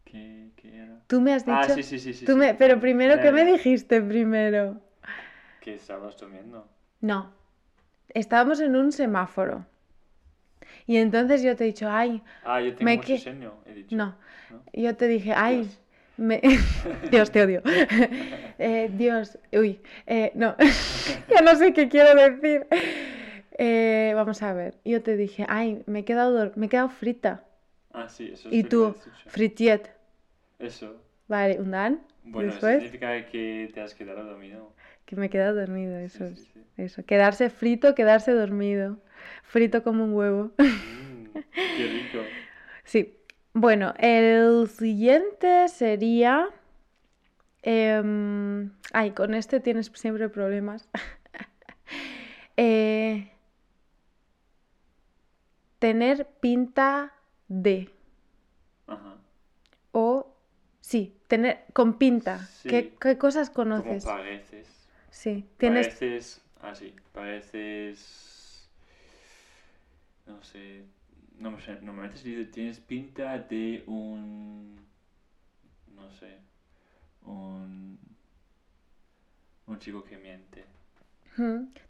¿qué, 0.04 0.50
qué 0.56 0.76
era? 0.78 1.00
Tú 1.08 1.20
me 1.20 1.32
has 1.32 1.44
dicho. 1.44 1.58
Ah, 1.58 1.68
sí, 1.68 1.82
sí, 1.82 1.98
sí, 1.98 2.14
sí. 2.14 2.24
tú 2.24 2.32
sí. 2.32 2.38
me- 2.38 2.54
pero 2.54 2.78
primero, 2.80 3.20
¿qué 3.20 3.32
me 3.32 3.44
dijiste 3.44 4.00
primero? 4.00 4.80
Que 5.60 5.74
estabas 5.74 6.16
durmiendo. 6.16 6.68
No. 7.02 7.30
Estábamos 8.14 8.60
en 8.60 8.74
un 8.76 8.92
semáforo. 8.92 9.66
Y 10.86 10.96
entonces 10.96 11.42
yo 11.42 11.54
te 11.56 11.64
he 11.64 11.66
dicho, 11.68 11.90
ay, 11.90 12.22
Ah, 12.44 12.60
yo 12.60 12.70
tengo 12.74 12.84
Me 12.84 12.96
mucho 12.96 13.06
que- 13.06 13.60
he 13.66 13.74
dicho. 13.74 13.94
no. 13.96 14.16
¿No? 14.50 14.62
Yo 14.72 14.96
te 14.96 15.06
dije, 15.08 15.32
ay, 15.34 15.56
Dios. 15.64 15.78
me... 16.16 16.40
Dios, 17.10 17.30
te 17.30 17.42
odio. 17.42 17.62
Eh, 18.58 18.90
Dios, 18.92 19.38
uy, 19.52 19.80
eh, 20.06 20.30
no, 20.36 20.54
ya 21.28 21.40
no 21.40 21.56
sé 21.56 21.72
qué 21.72 21.88
quiero 21.88 22.14
decir. 22.14 22.66
Eh, 23.58 24.12
vamos 24.14 24.40
a 24.42 24.52
ver, 24.52 24.76
yo 24.84 25.02
te 25.02 25.16
dije, 25.16 25.46
ay, 25.48 25.82
me 25.86 26.00
he 26.00 26.04
quedado, 26.04 26.32
dor- 26.38 26.52
me 26.56 26.66
he 26.66 26.68
quedado 26.68 26.88
frita. 26.90 27.42
Ah, 27.92 28.08
sí, 28.08 28.30
eso 28.32 28.48
es 28.50 28.54
Y 28.54 28.62
tú, 28.64 28.94
fritiet. 29.26 29.90
Eso. 30.60 31.02
Vale, 31.26 31.58
un 31.60 31.72
dan. 31.72 32.02
Bueno, 32.22 32.50
eso 32.50 32.66
Después, 32.66 32.82
significa 32.84 33.26
que 33.26 33.70
te 33.74 33.80
has 33.80 33.94
quedado 33.94 34.22
dormido. 34.24 34.72
Que 35.14 35.20
me 35.20 35.26
he 35.26 35.30
quedado 35.30 35.54
dormido, 35.56 35.98
eso 35.98 36.26
Sí, 36.26 36.32
es. 36.32 36.38
sí, 36.40 36.50
sí. 36.54 36.60
Eso, 36.78 37.04
quedarse 37.04 37.50
frito, 37.50 37.94
quedarse 37.94 38.32
dormido. 38.32 38.98
Frito 39.42 39.82
como 39.84 40.04
un 40.04 40.14
huevo. 40.14 40.52
Mm, 40.58 41.24
qué 41.54 41.86
rico. 41.86 42.18
Sí. 42.84 43.18
Bueno, 43.52 43.92
el 43.98 44.68
siguiente 44.68 45.68
sería... 45.68 46.48
em, 47.62 48.72
ay, 48.94 49.10
con 49.12 49.34
este 49.34 49.60
tienes 49.60 49.90
siempre 49.94 50.28
problemas. 50.30 50.88
Eh, 52.56 53.30
tener 55.78 56.26
pinta 56.40 57.12
de... 57.48 57.90
Ajá. 58.86 59.16
O... 59.92 60.34
Sí, 60.80 61.16
tener... 61.28 61.64
Con 61.72 61.98
pinta. 61.98 62.38
¿Qué, 62.64 62.82
Sí. 62.82 62.94
qué 63.00 63.18
cosas 63.18 63.48
Como 63.50 63.70
conoces? 63.80 64.04
pareces. 64.04 64.68
Sí, 65.12 65.46
tienes... 65.58 65.88
Pareces. 65.88 66.40
Ah, 66.62 66.74
sí. 66.74 66.94
Pareces. 67.12 68.68
No 70.26 70.42
sé. 70.42 70.84
No 71.38 71.50
me 71.50 71.60
sé. 71.60 71.78
Normalmente 71.82 72.46
tienes 72.46 72.80
pinta 72.80 73.38
de 73.38 73.84
un. 73.86 74.76
No 75.94 76.10
sé. 76.12 76.38
Un. 77.26 77.98
Un 79.66 79.78
chico 79.78 80.02
que 80.02 80.16
miente. 80.16 80.64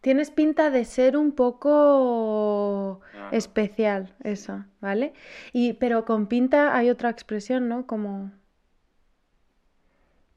Tienes 0.00 0.30
pinta 0.30 0.70
de 0.70 0.84
ser 0.84 1.16
un 1.16 1.32
poco 1.32 3.00
especial, 3.32 4.14
eso, 4.22 4.64
¿vale? 4.80 5.14
Y, 5.52 5.72
pero 5.74 6.04
con 6.04 6.28
pinta 6.28 6.76
hay 6.76 6.90
otra 6.90 7.10
expresión, 7.10 7.68
¿no? 7.68 7.86
Como 7.86 8.30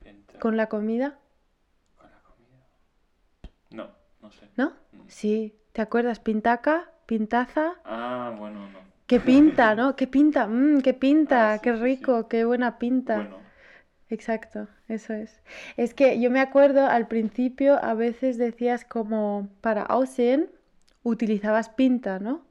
Pinta. 0.03 0.39
con 0.39 0.57
la 0.57 0.69
comida. 0.69 1.19
No, 3.71 3.89
no 4.21 4.31
sé. 4.31 4.47
¿no? 4.57 4.73
Sí, 5.07 5.53
¿te 5.73 5.81
acuerdas? 5.81 6.19
Pintaca, 6.19 6.91
pintaza. 7.05 7.75
Ah, 7.83 8.33
bueno, 8.37 8.67
no. 8.69 8.79
¿Qué 9.07 9.19
pinta, 9.19 9.75
no? 9.75 9.95
¿Qué 9.95 10.07
pinta? 10.07 10.47
Mm, 10.47 10.81
qué 10.81 10.93
pinta, 10.93 11.53
Ah, 11.53 11.57
sí, 11.57 11.63
qué 11.63 11.75
sí. 11.75 11.81
rico, 11.83 12.27
qué 12.27 12.45
buena 12.45 12.77
pinta. 12.79 13.17
Bueno, 13.17 13.37
Exacto, 14.09 14.67
eso 14.87 15.13
es. 15.13 15.41
Es 15.77 15.93
que 15.95 16.19
yo 16.19 16.29
me 16.29 16.39
acuerdo 16.39 16.85
al 16.85 17.07
principio 17.07 17.83
a 17.83 17.95
veces 17.95 18.37
decías 18.37 18.85
como 18.85 19.49
para 19.61 19.81
aussehen 19.83 20.49
utilizabas 21.03 21.69
pinta, 21.69 22.19
¿no? 22.19 22.41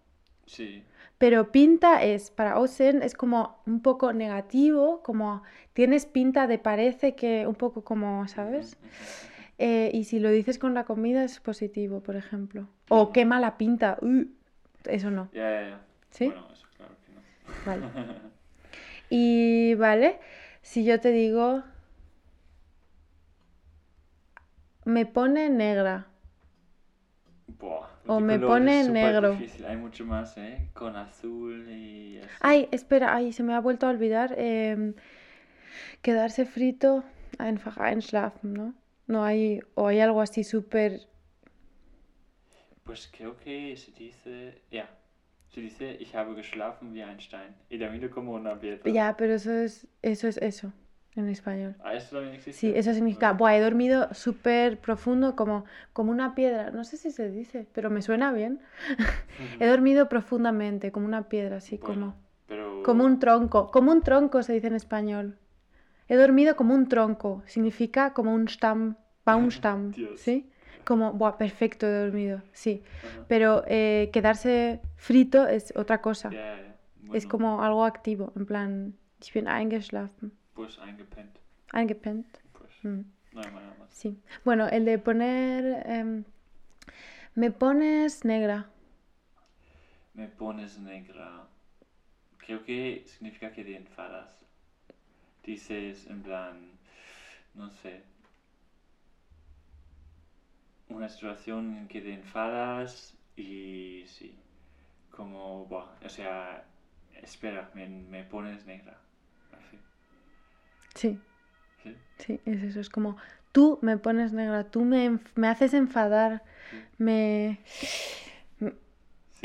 sí. 0.47 0.85
Pero 1.19 1.53
pinta 1.53 2.03
es, 2.03 2.31
para 2.31 2.53
aussehen 2.53 3.03
es 3.03 3.15
como 3.15 3.57
un 3.67 3.81
poco 3.81 4.13
negativo, 4.13 5.03
como 5.03 5.43
tienes 5.73 6.07
pinta 6.07 6.47
de 6.47 6.59
parece 6.59 7.15
que 7.15 7.47
un 7.47 7.55
poco 7.55 7.83
como, 7.85 8.27
¿sabes? 8.29 8.77
Eh, 9.59 9.91
y 9.95 10.05
si 10.05 10.19
lo 10.19 10.31
dices 10.31 10.59
con 10.59 10.75
la 10.75 10.85
comida 10.85 11.23
es 11.25 11.39
positivo, 11.41 12.01
por 12.03 12.17
ejemplo. 12.17 12.69
O 12.89 13.13
qué 13.13 13.25
mala 13.25 13.57
pinta, 13.57 13.99
uh, 14.03 14.25
eso 14.85 15.11
no, 15.11 15.29
Ya, 15.33 15.51
ya, 15.51 15.69
ya. 15.69 15.81
¿sí? 16.11 16.27
Bueno, 16.27 16.49
eso 16.53 16.67
claro 16.77 16.95
que 17.07 17.13
no. 17.13 17.21
Vale. 17.67 18.15
Y 19.11 19.75
vale, 19.75 20.19
si 20.63 20.85
yo 20.85 20.99
te 20.99 21.13
digo, 21.13 21.63
me 24.85 25.07
pone 25.07 25.49
negra. 25.51 26.07
Buah, 27.59 27.87
O 28.07 28.21
me 28.21 28.39
pone 28.39 28.83
negro. 28.89 29.37
difícil. 29.37 29.65
Hay 29.67 29.77
mucho 29.77 30.05
más, 30.05 30.37
¿eh? 30.37 30.69
Con 30.73 30.97
azul 30.97 31.69
y 31.71 32.19
así. 32.19 32.29
Ay, 32.41 32.69
espera, 32.73 33.15
ay, 33.15 33.33
se 33.33 33.43
me 33.43 33.55
ha 33.55 33.61
vuelto 33.61 33.87
a 33.87 33.91
olvidar. 33.91 34.35
em, 34.39 34.95
quedarse 36.03 36.45
frito, 36.45 37.05
einfach 37.39 37.79
einschlafen, 37.79 38.55
¿no? 38.55 38.75
No 39.07 39.25
hay, 39.25 39.61
o 39.75 39.87
hay 39.89 40.01
algo 40.01 40.21
así 40.21 40.45
súper... 40.45 41.09
Pues 42.85 43.11
creo 43.17 43.37
que 43.39 43.77
se 43.77 43.93
dice, 43.93 44.61
ya, 44.71 44.89
se 45.49 45.61
dice, 45.61 45.97
ich 46.01 46.15
habe 46.15 46.35
geschlafen 46.35 46.93
wie 46.93 47.03
ein 47.03 47.21
Stein. 47.21 47.55
Y 47.71 47.79
dormido 47.79 48.11
como 48.11 48.33
una 48.33 48.59
piedra. 48.59 48.91
Ya, 48.91 49.17
pero 49.17 49.35
eso 49.35 49.53
es, 49.53 49.87
eso 50.03 50.29
es 50.29 50.37
eso, 50.39 50.73
en 51.15 51.29
español. 51.29 51.77
Ah, 51.83 51.95
¿eso 51.95 52.17
también 52.17 52.35
existe? 52.35 52.61
Sí, 52.61 52.73
eso 52.75 52.93
significa, 52.93 53.29
Bueno, 53.29 53.39
buah, 53.39 53.57
he 53.57 53.61
dormido 53.61 54.13
súper 54.13 54.79
profundo, 54.79 55.35
como, 55.37 55.65
como 55.93 56.11
una 56.11 56.35
piedra. 56.35 56.73
No 56.73 56.85
sé 56.85 56.97
si 56.97 57.11
se 57.11 57.31
dice, 57.31 57.67
pero 57.73 57.89
me 57.89 58.03
suena 58.03 58.33
bien. 58.33 58.61
He 59.61 59.67
dormido 59.67 60.09
profundamente, 60.09 60.93
como 60.93 61.07
una 61.07 61.29
piedra, 61.29 61.57
así 61.57 61.79
como... 61.79 61.95
bueno, 61.95 62.15
pero... 62.47 62.83
Como 62.83 63.05
un 63.05 63.19
tronco, 63.19 63.71
como 63.71 63.93
un 63.93 64.03
tronco 64.03 64.43
se 64.43 64.53
dice 64.53 64.67
en 64.67 64.75
español. 64.75 65.39
He 66.09 66.17
dormido 66.17 66.55
como 66.57 66.75
un 66.75 66.89
tronco, 66.89 67.43
significa 67.47 68.13
como 68.13 68.35
un 68.35 68.47
Stamm, 68.49 68.97
Baumstamm. 69.25 69.93
¿sí? 70.17 70.51
Como, 70.85 71.13
buah, 71.15 71.39
perfecto, 71.39 71.87
he 71.87 72.05
dormido, 72.05 72.43
sí. 72.53 72.83
Pero 73.27 73.65
eh, 73.67 74.11
quedarse 74.13 74.81
frito 74.97 75.47
es 75.47 75.73
otra 75.77 76.03
cosa, 76.03 76.31
Ja, 76.31 76.37
ja. 77.09 77.17
es 77.17 77.27
como 77.27 77.63
algo 77.63 77.85
activo, 77.87 78.33
en 78.37 78.45
plan, 78.45 78.95
ich 79.23 79.33
bin 79.33 79.49
eingeschlafen, 79.49 80.33
Pues 80.55 80.79
eingepennt. 80.79 81.39
eingepennt, 81.73 82.27
Pues 82.53 82.71
mm, 82.83 83.01
no 83.33 83.41
hay 83.41 83.51
nada 83.55 83.75
más. 83.79 83.89
sí. 83.91 84.19
Bueno, 84.45 84.69
el 84.69 84.85
de 84.85 84.99
poner, 84.99 85.87
em, 85.87 86.25
me 87.35 87.51
pones 87.51 88.25
negra, 88.27 88.67
Me 90.15 90.29
pones 90.29 90.79
negra. 90.79 91.49
Creo 92.39 92.63
que 92.65 93.03
significa 93.07 93.51
que 93.53 93.65
te 93.65 93.75
enfadas. 93.77 94.44
Dices 95.45 96.07
en 96.09 96.23
plan, 96.23 96.79
no 97.55 97.71
sé, 97.71 98.03
una 100.89 101.09
situación 101.09 101.77
en 101.77 101.89
que 101.89 102.01
te 102.01 102.13
enfadas 102.15 103.15
y 103.37 104.05
sí, 104.07 104.35
como, 105.11 105.67
buah, 105.67 105.89
o 106.05 106.09
sea, 106.09 106.65
espera, 107.23 107.71
me, 107.75 107.89
me 107.89 108.25
pones 108.25 108.67
negra. 108.67 108.99
Así, 109.53 109.79
sí, 110.95 111.21
¿sí? 111.83 111.97
sí, 112.19 112.41
es 112.45 112.63
eso, 112.63 112.81
es 112.81 112.91
como, 112.91 113.17
tú 113.53 113.79
me 113.83 113.99
pones 113.99 114.33
negra, 114.33 114.65
tú 114.71 114.85
me, 114.85 115.19
me 115.35 115.49
haces 115.49 115.75
enfadar, 115.75 116.43
Sí. 116.71 116.85
me... 116.99 117.61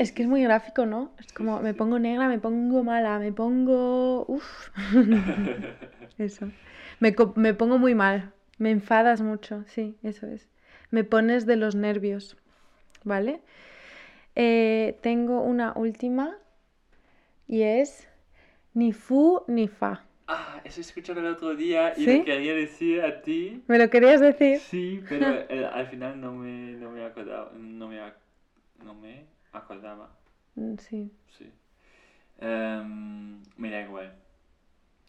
Es 0.00 0.12
que 0.12 0.22
es 0.22 0.28
muy 0.28 0.42
gráfico, 0.42 0.86
¿no? 0.86 1.12
Es 1.18 1.30
como 1.30 1.60
me 1.60 1.74
pongo 1.74 1.98
negra, 1.98 2.26
me 2.26 2.38
pongo 2.38 2.82
mala, 2.82 3.18
me 3.18 3.32
pongo... 3.32 4.24
Uf. 4.28 4.70
Eso. 6.16 6.50
Me, 7.00 7.14
me 7.34 7.52
pongo 7.52 7.76
muy 7.76 7.94
mal. 7.94 8.32
Me 8.56 8.70
enfadas 8.70 9.20
mucho, 9.20 9.62
sí, 9.66 9.98
eso 10.02 10.26
es. 10.26 10.48
Me 10.90 11.04
pones 11.04 11.44
de 11.44 11.56
los 11.56 11.74
nervios, 11.74 12.38
¿vale? 13.04 13.42
Eh, 14.36 14.98
tengo 15.02 15.42
una 15.42 15.74
última 15.76 16.38
y 17.46 17.60
es 17.60 18.08
ni 18.72 18.94
fu 18.94 19.42
ni 19.48 19.68
fa. 19.68 20.06
Ah, 20.28 20.62
eso 20.64 20.80
escuchado 20.80 21.20
el 21.20 21.26
otro 21.26 21.54
día 21.54 21.92
y 21.94 22.06
me 22.06 22.24
quería 22.24 22.54
decir 22.54 23.02
a 23.02 23.20
ti. 23.20 23.62
¿Me 23.66 23.76
lo 23.76 23.90
querías 23.90 24.22
decir? 24.22 24.60
Sí, 24.60 25.02
pero 25.06 25.26
al 25.74 25.86
final 25.88 26.18
no 26.18 26.32
me, 26.32 26.72
no 26.72 26.90
me 26.90 27.04
acordaba. 27.04 27.52
No 27.52 27.86
me, 27.86 28.00
no 28.82 28.94
me 28.94 29.39
acordaba. 29.52 30.10
Mm, 30.54 30.76
sí. 30.78 31.10
Sí. 31.38 31.50
Um, 32.40 33.42
me 33.56 33.70
da 33.70 33.82
igual. 33.82 34.12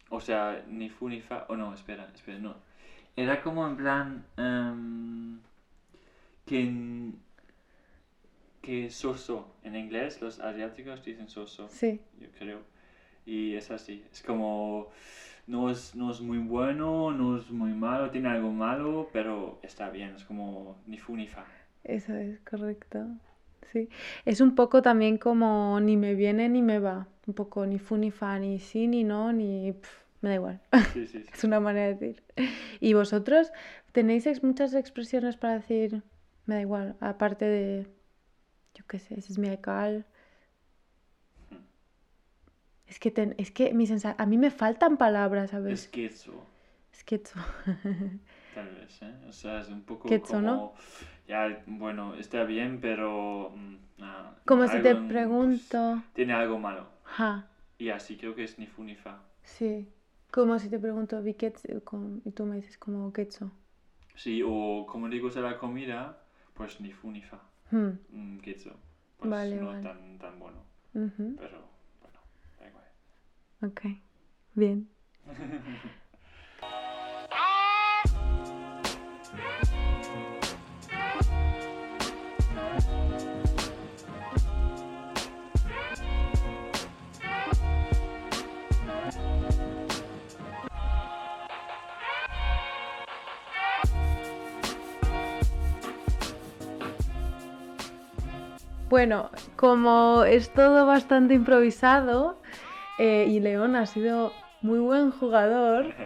O 0.10 0.19
sea, 0.19 0.63
ni 0.67 0.89
fu 0.89 1.10
ni 1.10 1.21
fa. 1.21 1.45
Oh, 1.50 1.55
no, 1.55 1.74
espera, 1.74 2.10
espera, 2.13 2.39
no. 2.39 2.55
Era 3.15 3.41
como 3.41 3.67
en 3.67 3.77
plan. 3.77 4.25
Um, 4.38 5.39
que. 6.45 7.12
Que 8.62 8.89
soso. 8.89 9.55
En 9.63 9.75
inglés, 9.75 10.21
los 10.21 10.39
asiáticos 10.39 11.03
dicen 11.03 11.27
soso. 11.29 11.67
Sí. 11.69 12.00
Yo 12.19 12.27
creo. 12.38 12.60
Y 13.25 13.55
es 13.55 13.71
así. 13.71 14.03
Es 14.12 14.21
como. 14.21 14.89
No 15.48 15.69
es, 15.69 15.95
no 15.95 16.12
es 16.12 16.21
muy 16.21 16.38
bueno, 16.38 17.12
no 17.12 17.36
es 17.36 17.50
muy 17.50 17.74
malo, 17.74 18.12
tiene 18.12 18.29
algo 18.29 18.51
malo, 18.51 19.10
pero 19.12 19.60
está 19.63 19.89
bien. 19.89 20.15
Es 20.15 20.24
como 20.24 20.77
ni 20.86 20.98
fu 20.98 21.15
ni 21.15 21.27
fa. 21.27 21.45
Eso 21.83 22.13
es 22.15 22.39
correcto. 22.41 23.07
Sí. 23.72 23.89
Es 24.25 24.41
un 24.41 24.56
poco 24.56 24.82
también 24.82 25.18
como 25.18 25.80
ni 25.80 25.98
me 25.98 26.15
viene 26.15 26.50
ni 26.50 26.62
me 26.62 26.80
va. 26.80 27.08
Un 27.27 27.34
poco 27.34 27.65
ni 27.65 27.80
fu 27.80 27.98
ni 27.98 28.12
fa, 28.12 28.39
ni 28.39 28.60
sí, 28.60 28.88
ni 28.88 29.03
no, 29.03 29.32
ni. 29.32 29.74
me 30.22 30.30
da 30.30 30.36
igual. 30.36 30.62
Sí, 30.94 31.08
sí, 31.08 31.24
sí. 31.24 31.30
es 31.34 31.44
una 31.44 31.60
manera 31.60 31.88
de 31.88 31.94
decir. 31.94 32.24
¿Y 32.80 32.94
vosotros 32.94 33.51
tenéis 33.91 34.44
muchas 34.44 34.74
expresiones 34.74 35.38
para 35.38 35.53
decir 35.56 36.03
me 36.46 36.56
da 36.56 36.62
igual? 36.62 36.96
Aparte 37.00 37.46
de. 37.46 37.88
Yo 38.74 38.86
qué 38.88 39.00
sé, 39.00 39.20
es 39.20 39.38
mi 39.38 39.56
cal. 39.58 40.06
Es 42.88 43.00
que, 43.00 43.34
es 43.38 43.51
que 43.51 43.74
mi 43.74 43.88
a 44.18 44.25
mí 44.25 44.38
me 44.38 44.51
faltan 44.51 44.98
palabras, 44.98 45.51
¿sabes? 45.51 45.89
Esquezo. 46.91 47.39
Esquezo. 47.39 47.39
Tal 48.55 48.75
vez, 48.75 49.01
¿eh? 49.01 49.15
O 49.27 49.31
sea, 49.31 49.62
es 49.62 49.69
un 49.69 49.83
poco 49.83 50.10
como... 50.21 50.41
¿no? 50.41 50.74
Ya, 51.27 51.63
bueno, 51.65 52.15
está 52.15 52.43
bien, 52.43 52.79
pero... 52.81 53.53
Mm, 53.55 53.77
como 54.45 54.67
si 54.67 54.81
te 54.81 54.95
pregunto... 54.95 56.01
tiene 56.13 56.33
algo 56.33 56.60
malo. 56.60 56.88
Ja. 57.03 57.48
Y 57.77 57.89
así 57.89 58.17
creo 58.17 58.36
que 58.36 58.43
es 58.43 58.60
ni 58.60 58.67
fu 58.67 58.83
ni 58.83 58.95
fa. 58.95 59.21
Sí. 59.43 59.88
Como 60.31 60.60
si 60.60 60.69
te 60.69 60.79
pregunto, 60.79 61.21
vi 61.21 61.36
y 62.25 62.31
tú 62.31 62.45
me 62.45 62.55
dices 62.57 62.77
como 62.77 63.12
quetzo. 63.13 63.51
Sí, 64.15 64.41
o 64.45 64.86
como 64.88 65.10
digo 65.10 65.29
a 65.36 65.39
la 65.39 65.57
comida, 65.57 66.24
pues 66.53 66.79
ni 66.81 66.91
fu 66.91 67.12
ni 67.12 67.21
fa. 67.21 67.41
Hmm. 67.71 67.98
Mm, 68.10 68.39
Pues 69.17 69.53
no 69.53 69.81
Tan, 69.81 70.17
tan 70.19 70.39
bueno. 70.39 70.63
Pero 70.93 71.71
Ok, 73.63 73.81
bien. 74.55 74.89
Bueno, 98.91 99.31
como 99.55 100.25
es 100.25 100.50
todo 100.50 100.86
bastante 100.86 101.33
improvisado, 101.33 102.41
eh, 103.00 103.25
y 103.29 103.39
León 103.39 103.77
ha 103.77 103.86
sido 103.86 104.33
muy 104.62 104.79
buen 104.79 105.12
jugador. 105.12 105.93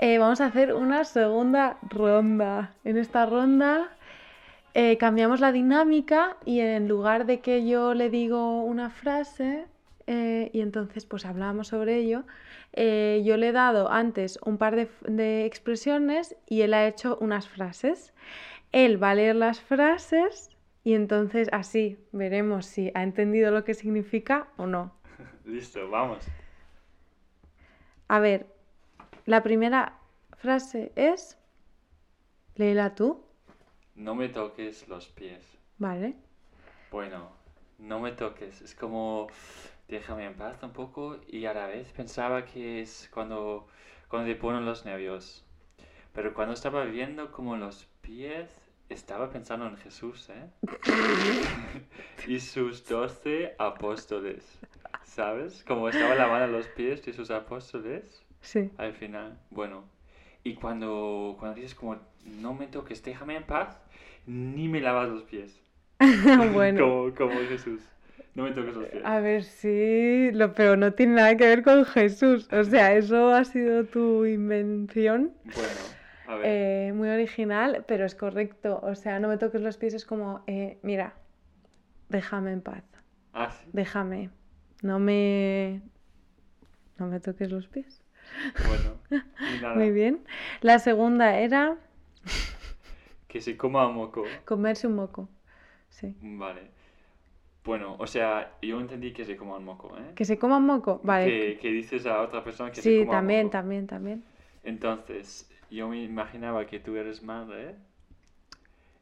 Eh, 0.00 0.18
vamos 0.18 0.40
a 0.40 0.46
hacer 0.46 0.74
una 0.74 1.04
segunda 1.04 1.78
ronda. 1.88 2.74
En 2.82 2.98
esta 2.98 3.26
ronda 3.26 3.90
eh, 4.74 4.98
cambiamos 4.98 5.38
la 5.38 5.52
dinámica 5.52 6.36
y 6.44 6.58
en 6.58 6.88
lugar 6.88 7.26
de 7.26 7.38
que 7.38 7.64
yo 7.64 7.94
le 7.94 8.10
digo 8.10 8.64
una 8.64 8.90
frase 8.90 9.66
y 10.06 10.60
entonces 10.60 11.06
pues 11.06 11.24
hablamos 11.24 11.68
sobre 11.68 11.96
ello, 11.98 12.24
yo 12.74 13.36
le 13.36 13.48
he 13.48 13.52
dado 13.52 13.88
antes 13.88 14.38
un 14.44 14.58
par 14.58 14.74
de, 14.74 14.88
de 15.06 15.46
expresiones 15.46 16.36
y 16.48 16.62
él 16.62 16.74
ha 16.74 16.88
hecho 16.88 17.16
unas 17.20 17.48
frases. 17.48 18.12
Él 18.72 19.00
va 19.00 19.10
a 19.10 19.14
leer 19.14 19.36
las 19.36 19.60
frases 19.60 20.53
y 20.84 20.92
entonces 20.92 21.48
así 21.50 21.98
veremos 22.12 22.66
si 22.66 22.92
ha 22.94 23.02
entendido 23.02 23.50
lo 23.50 23.64
que 23.64 23.72
significa 23.72 24.48
o 24.58 24.66
no. 24.66 24.92
Listo, 25.44 25.88
vamos. 25.88 26.24
A 28.06 28.20
ver, 28.20 28.46
la 29.24 29.42
primera 29.42 29.98
frase 30.36 30.92
es, 30.94 31.38
léela 32.54 32.94
tú. 32.94 33.24
No 33.94 34.14
me 34.14 34.28
toques 34.28 34.86
los 34.86 35.08
pies. 35.08 35.42
Vale. 35.78 36.14
Bueno, 36.90 37.30
no 37.78 37.98
me 37.98 38.12
toques. 38.12 38.60
Es 38.60 38.74
como, 38.74 39.28
déjame 39.88 40.26
en 40.26 40.34
paz 40.34 40.62
un 40.62 40.72
poco 40.72 41.18
y 41.26 41.46
a 41.46 41.54
la 41.54 41.66
vez 41.66 41.90
pensaba 41.92 42.44
que 42.44 42.82
es 42.82 43.08
cuando, 43.12 43.66
cuando 44.08 44.30
te 44.30 44.36
ponen 44.36 44.66
los 44.66 44.84
nervios. 44.84 45.46
Pero 46.12 46.34
cuando 46.34 46.52
estaba 46.52 46.84
viendo 46.84 47.32
como 47.32 47.56
los 47.56 47.86
pies, 48.02 48.63
estaba 48.88 49.30
pensando 49.30 49.66
en 49.66 49.76
Jesús, 49.76 50.30
¿eh? 50.30 50.46
y 52.28 52.40
sus 52.40 52.86
doce 52.86 53.54
apóstoles. 53.58 54.44
¿Sabes? 55.04 55.64
Como 55.66 55.88
estaba 55.88 56.14
lavando 56.14 56.58
los 56.58 56.66
pies 56.68 57.04
de 57.04 57.12
sus 57.12 57.30
apóstoles. 57.30 58.24
Sí. 58.40 58.70
Al 58.78 58.92
final. 58.92 59.38
Bueno. 59.50 59.84
Y 60.42 60.54
cuando, 60.54 61.36
cuando 61.38 61.56
dices 61.56 61.74
como, 61.74 61.96
no 62.40 62.52
me 62.52 62.66
toques, 62.66 63.02
déjame 63.02 63.36
en 63.36 63.44
paz, 63.44 63.78
ni 64.26 64.68
me 64.68 64.80
lavas 64.80 65.08
los 65.08 65.22
pies. 65.22 65.60
bueno. 66.52 66.80
como, 66.80 67.14
como 67.14 67.40
Jesús. 67.48 67.80
No 68.34 68.42
me 68.42 68.50
toques 68.50 68.74
los 68.74 68.88
pies. 68.88 69.04
A 69.04 69.20
ver, 69.20 69.44
sí, 69.44 70.30
lo, 70.32 70.52
pero 70.52 70.76
no 70.76 70.92
tiene 70.92 71.14
nada 71.14 71.36
que 71.36 71.46
ver 71.46 71.62
con 71.62 71.84
Jesús. 71.84 72.48
O 72.52 72.64
sea, 72.64 72.94
eso 72.94 73.30
ha 73.30 73.44
sido 73.44 73.84
tu 73.84 74.24
invención. 74.26 75.32
Bueno. 75.44 75.93
Eh, 76.42 76.92
muy 76.94 77.08
original, 77.08 77.84
pero 77.86 78.04
es 78.04 78.14
correcto. 78.14 78.80
O 78.82 78.94
sea, 78.94 79.18
no 79.20 79.28
me 79.28 79.36
toques 79.36 79.60
los 79.60 79.76
pies 79.76 79.94
es 79.94 80.04
como, 80.04 80.42
eh, 80.46 80.78
mira, 80.82 81.14
déjame 82.08 82.52
en 82.52 82.60
paz. 82.60 82.84
Ah, 83.32 83.50
sí. 83.50 83.68
Déjame. 83.72 84.30
No 84.82 84.98
me. 84.98 85.82
No 86.98 87.06
me 87.06 87.20
toques 87.20 87.50
los 87.50 87.66
pies. 87.66 88.02
Bueno, 88.66 88.96
Muy 89.74 89.90
bien. 89.90 90.24
La 90.60 90.78
segunda 90.78 91.38
era. 91.38 91.76
que 93.28 93.40
se 93.40 93.56
coma 93.56 93.86
un 93.88 93.96
moco. 93.96 94.24
Comerse 94.44 94.86
un 94.86 94.94
moco. 94.94 95.28
Sí. 95.90 96.14
Vale. 96.20 96.70
Bueno, 97.64 97.96
o 97.98 98.06
sea, 98.06 98.52
yo 98.60 98.78
entendí 98.78 99.12
que 99.12 99.24
se 99.24 99.36
coma 99.36 99.56
un 99.56 99.64
moco, 99.64 99.96
¿eh? 99.96 100.12
Que 100.14 100.26
se 100.26 100.38
coma 100.38 100.58
un 100.58 100.66
moco, 100.66 101.00
vale. 101.02 101.58
Que, 101.58 101.70
dices 101.70 102.04
a 102.04 102.20
otra 102.20 102.44
persona 102.44 102.70
que 102.70 102.76
se 102.76 102.82
coma 102.82 102.92
un 102.92 102.98
moco. 102.98 103.12
Sí, 103.12 103.16
también, 103.16 103.50
también, 103.50 103.86
también. 103.86 104.24
Entonces, 104.64 105.50
yo 105.74 105.88
me 105.88 106.02
imaginaba 106.02 106.66
que 106.66 106.80
tú 106.80 106.96
eres 106.96 107.22
madre 107.22 107.76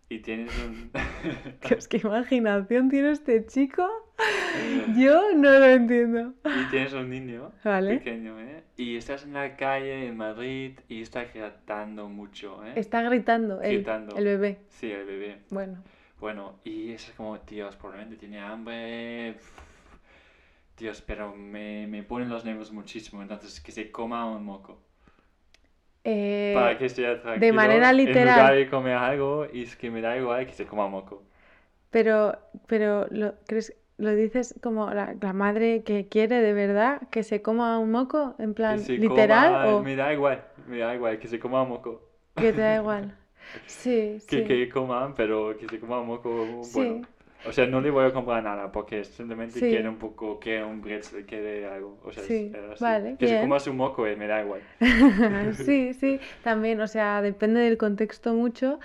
y 0.08 0.18
tienes 0.20 0.50
un... 0.58 0.90
Dios, 1.68 1.88
qué 1.88 1.98
imaginación 1.98 2.88
tiene 2.88 3.12
este 3.12 3.46
chico. 3.46 3.88
Yo 4.96 5.32
no 5.34 5.58
lo 5.58 5.66
entiendo. 5.66 6.34
Y 6.44 6.70
tienes 6.70 6.92
un 6.92 7.08
niño 7.08 7.52
pequeño, 7.62 8.38
¿eh? 8.38 8.62
Y 8.76 8.96
estás 8.96 9.24
en 9.24 9.32
la 9.32 9.56
calle 9.56 10.06
en 10.06 10.16
Madrid 10.16 10.78
y 10.88 11.00
está 11.00 11.24
gritando 11.24 12.08
mucho, 12.08 12.64
¿eh? 12.64 12.72
Está 12.76 13.02
gritando, 13.02 13.62
el, 13.62 13.86
el 14.16 14.24
bebé. 14.24 14.58
Sí, 14.68 14.90
el 14.90 15.06
bebé. 15.06 15.38
Bueno. 15.50 15.82
Bueno, 16.20 16.60
y 16.62 16.92
es 16.92 17.12
como, 17.16 17.38
Dios, 17.38 17.74
probablemente 17.76 18.16
tiene 18.16 18.38
hambre. 18.38 19.36
Dios, 20.78 21.02
pero 21.02 21.34
me, 21.34 21.86
me 21.86 22.02
ponen 22.02 22.28
los 22.28 22.44
nervios 22.44 22.70
muchísimo, 22.70 23.22
entonces 23.22 23.60
que 23.60 23.72
se 23.72 23.90
coma 23.90 24.26
un 24.26 24.44
moco. 24.44 24.80
Eh, 26.04 26.52
para 26.54 26.76
que 26.78 26.86
esté 26.86 27.02
tranquilo. 27.16 27.46
De 27.46 27.52
manera 27.52 27.92
literal. 27.92 28.28
En 28.28 28.34
lugar 28.34 28.54
de 28.54 28.68
comer 28.68 28.94
algo, 28.94 29.46
y 29.52 29.62
es 29.62 29.76
que 29.76 29.90
me 29.90 30.00
da 30.00 30.16
igual 30.16 30.46
que 30.46 30.52
se 30.52 30.66
coma 30.66 30.88
moco. 30.88 31.22
Pero, 31.90 32.36
pero 32.66 33.06
¿lo, 33.10 33.34
¿crees, 33.46 33.74
lo 33.98 34.14
dices 34.14 34.54
como 34.62 34.90
la, 34.90 35.14
la, 35.20 35.32
madre 35.32 35.84
que 35.84 36.08
quiere 36.08 36.40
de 36.40 36.52
verdad 36.52 37.02
que 37.10 37.22
se 37.22 37.42
coma 37.42 37.78
un 37.78 37.90
moco? 37.90 38.34
En 38.38 38.54
plan, 38.54 38.82
literal. 38.88 39.74
o... 39.74 39.82
Me 39.82 39.94
da 39.94 40.12
igual, 40.12 40.42
me 40.66 40.78
da 40.78 40.94
igual 40.94 41.18
que 41.18 41.28
se 41.28 41.38
coma 41.38 41.62
un 41.62 41.68
moco. 41.68 42.02
Que 42.34 42.52
te 42.52 42.60
da 42.60 42.76
igual. 42.76 43.16
Sí, 43.66 44.18
que, 44.28 44.38
sí. 44.38 44.44
Que 44.44 44.68
coman, 44.68 45.14
pero 45.14 45.58
que 45.58 45.68
se 45.68 45.78
coma 45.78 46.00
un 46.00 46.06
moco. 46.06 46.62
Bueno. 46.72 47.02
O 47.46 47.52
sea, 47.52 47.66
no 47.66 47.80
le 47.80 47.90
voy 47.90 48.04
a 48.06 48.12
comprar 48.12 48.42
nada 48.42 48.70
porque 48.70 49.04
simplemente 49.04 49.58
quiere 49.58 49.88
un 49.88 49.96
poco, 49.96 50.38
quiere 50.38 50.64
un 50.64 50.80
pretzel, 50.80 51.24
quiere 51.26 51.66
algo. 51.66 51.98
O 52.04 52.12
sea, 52.12 52.22
sí, 52.22 52.52
vale. 52.80 53.16
Que 53.18 53.26
se 53.28 53.40
coma 53.40 53.58
su 53.58 53.72
moco, 53.72 54.06
eh, 54.06 54.16
me 54.16 54.26
da 54.26 54.42
igual. 54.42 54.60
sí, 55.54 55.94
sí, 55.94 56.20
también, 56.42 56.80
o 56.80 56.86
sea, 56.86 57.20
depende 57.22 57.60
del 57.60 57.76
contexto 57.78 58.34
mucho, 58.34 58.78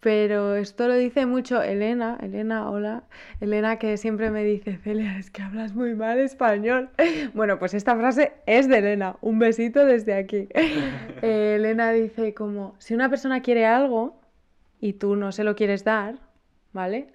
Pero 0.00 0.54
esto 0.56 0.86
lo 0.86 0.94
dice 0.96 1.24
mucho 1.24 1.62
Elena, 1.62 2.18
Elena, 2.20 2.68
hola, 2.70 3.04
Elena 3.40 3.78
que 3.78 3.96
siempre 3.96 4.30
me 4.30 4.44
dice, 4.44 4.76
Celia, 4.76 5.16
es 5.18 5.30
que 5.30 5.40
hablas 5.40 5.72
muy 5.74 5.94
mal 5.94 6.18
español. 6.18 6.90
Bueno, 7.32 7.58
pues 7.58 7.72
esta 7.72 7.96
frase 7.96 8.34
es 8.44 8.68
de 8.68 8.78
Elena, 8.78 9.16
un 9.22 9.38
besito 9.38 9.86
desde 9.86 10.14
aquí. 10.14 10.48
Eh, 11.22 11.54
Elena 11.56 11.90
dice 11.92 12.34
como, 12.34 12.74
si 12.78 12.92
una 12.92 13.08
persona 13.08 13.40
quiere 13.40 13.64
algo 13.64 14.20
y 14.78 14.92
tú 14.92 15.16
no 15.16 15.32
se 15.32 15.42
lo 15.42 15.56
quieres 15.56 15.84
dar, 15.84 16.16
¿vale? 16.74 17.06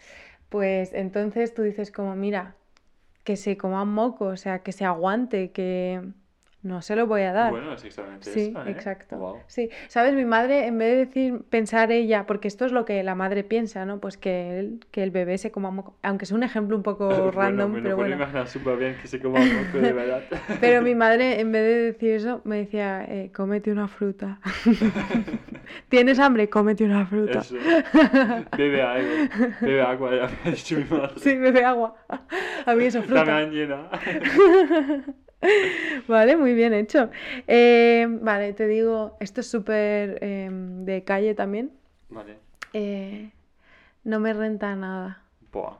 Pues 0.49 0.93
entonces 0.93 1.53
tú 1.53 1.61
dices 1.63 1.91
como, 1.91 2.15
mira, 2.15 2.55
que 3.23 3.37
se 3.37 3.57
coma 3.57 3.85
moco, 3.85 4.25
o 4.25 4.37
sea, 4.37 4.59
que 4.59 4.71
se 4.71 4.85
aguante, 4.85 5.51
que 5.51 6.01
no 6.61 6.81
se 6.81 6.95
lo 6.95 7.07
voy 7.07 7.21
a 7.21 7.31
dar. 7.31 7.51
Bueno, 7.51 7.73
es 7.73 7.83
exactamente 7.85 8.29
Sí, 8.31 8.53
¿eh? 8.55 8.69
exacto. 8.71 9.17
Wow. 9.17 9.37
Sí, 9.47 9.69
sabes, 9.87 10.13
mi 10.13 10.25
madre, 10.25 10.67
en 10.67 10.77
vez 10.77 10.89
de 10.91 11.05
decir, 11.05 11.41
pensar 11.49 11.91
ella, 11.91 12.25
porque 12.25 12.47
esto 12.49 12.65
es 12.65 12.71
lo 12.73 12.83
que 12.83 13.01
la 13.03 13.15
madre 13.15 13.43
piensa, 13.45 13.85
¿no? 13.85 13.99
Pues 13.99 14.17
que 14.17 14.59
el, 14.59 14.79
que 14.91 15.03
el 15.03 15.11
bebé 15.11 15.37
se 15.37 15.51
coma 15.51 15.71
moco, 15.71 15.95
aunque 16.03 16.25
es 16.25 16.31
un 16.31 16.43
ejemplo 16.43 16.75
un 16.75 16.83
poco 16.83 17.07
Bueno, 17.09 17.31
random, 17.31 17.71
me 17.71 17.81
pero 17.81 17.95
bueno. 17.95 18.15
imaginar 18.15 18.47
bien 18.77 18.97
que 19.01 19.07
se 19.07 19.19
coma 19.21 19.39
moco, 19.39 19.77
de 19.79 19.93
verdad. 19.93 20.23
Pero 20.59 20.81
mi 20.81 20.95
madre, 20.95 21.39
en 21.39 21.51
vez 21.51 21.63
de 21.63 21.75
decir 21.91 22.11
eso, 22.15 22.41
me 22.43 22.57
decía, 22.57 23.05
eh, 23.07 23.31
cómete 23.33 23.71
una 23.71 23.87
fruta. 23.87 24.39
¿Tienes 25.89 26.19
hambre? 26.19 26.49
Cómete 26.49 26.83
una 26.83 27.05
fruta. 27.05 27.39
Eso. 27.39 27.55
Bebe 28.57 28.81
agua. 28.81 29.55
Bebe 29.61 29.81
agua, 29.81 30.11
ya 30.15 30.27
me 30.27 30.49
ha 30.49 30.51
dicho 30.51 30.75
mi 30.77 30.83
madre. 30.85 31.13
Sí, 31.17 31.37
bebe 31.37 31.63
agua. 31.63 31.95
A 32.65 32.75
mí 32.75 32.85
eso, 32.85 33.01
fruta. 33.03 33.23
mañana. 33.23 33.89
Vale, 36.07 36.37
muy 36.37 36.53
bien 36.53 36.73
hecho. 36.73 37.09
Eh, 37.47 38.07
vale, 38.21 38.53
te 38.53 38.67
digo, 38.67 39.17
esto 39.19 39.41
es 39.41 39.49
súper 39.49 40.19
eh, 40.21 40.49
de 40.51 41.03
calle 41.03 41.33
también. 41.33 41.71
Vale. 42.09 42.37
Eh, 42.73 43.31
no 44.03 44.19
me 44.19 44.33
renta 44.33 44.75
nada. 44.75 45.23
Buah. 45.51 45.77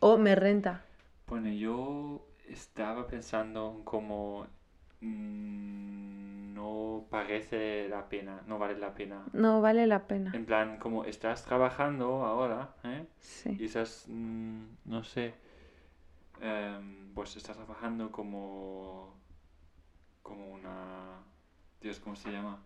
O 0.00 0.18
me 0.18 0.34
renta. 0.34 0.82
Bueno, 1.26 1.48
yo 1.48 2.26
estaba 2.48 3.06
pensando 3.06 3.74
en 3.76 3.84
cómo 3.84 4.46
mm, 5.00 6.54
no 6.54 7.04
parece 7.08 7.88
la 7.88 8.08
pena, 8.08 8.42
no 8.46 8.58
vale 8.58 8.78
la 8.78 8.94
pena. 8.94 9.24
No 9.32 9.60
vale 9.60 9.86
la 9.86 10.06
pena. 10.06 10.32
En 10.34 10.44
plan, 10.44 10.78
como 10.78 11.04
estás 11.04 11.44
trabajando 11.44 12.24
ahora, 12.24 12.74
¿eh? 12.84 13.06
Sí. 13.20 13.56
Y 13.58 13.64
estás, 13.64 14.06
mm, 14.08 14.62
no 14.84 15.04
sé, 15.04 15.34
em, 16.40 17.12
pues 17.14 17.36
estás 17.36 17.56
trabajando 17.56 18.10
como, 18.10 19.14
como 20.22 20.52
una, 20.52 21.22
Dios, 21.80 22.00
¿cómo 22.00 22.16
se 22.16 22.30
llama? 22.30 22.62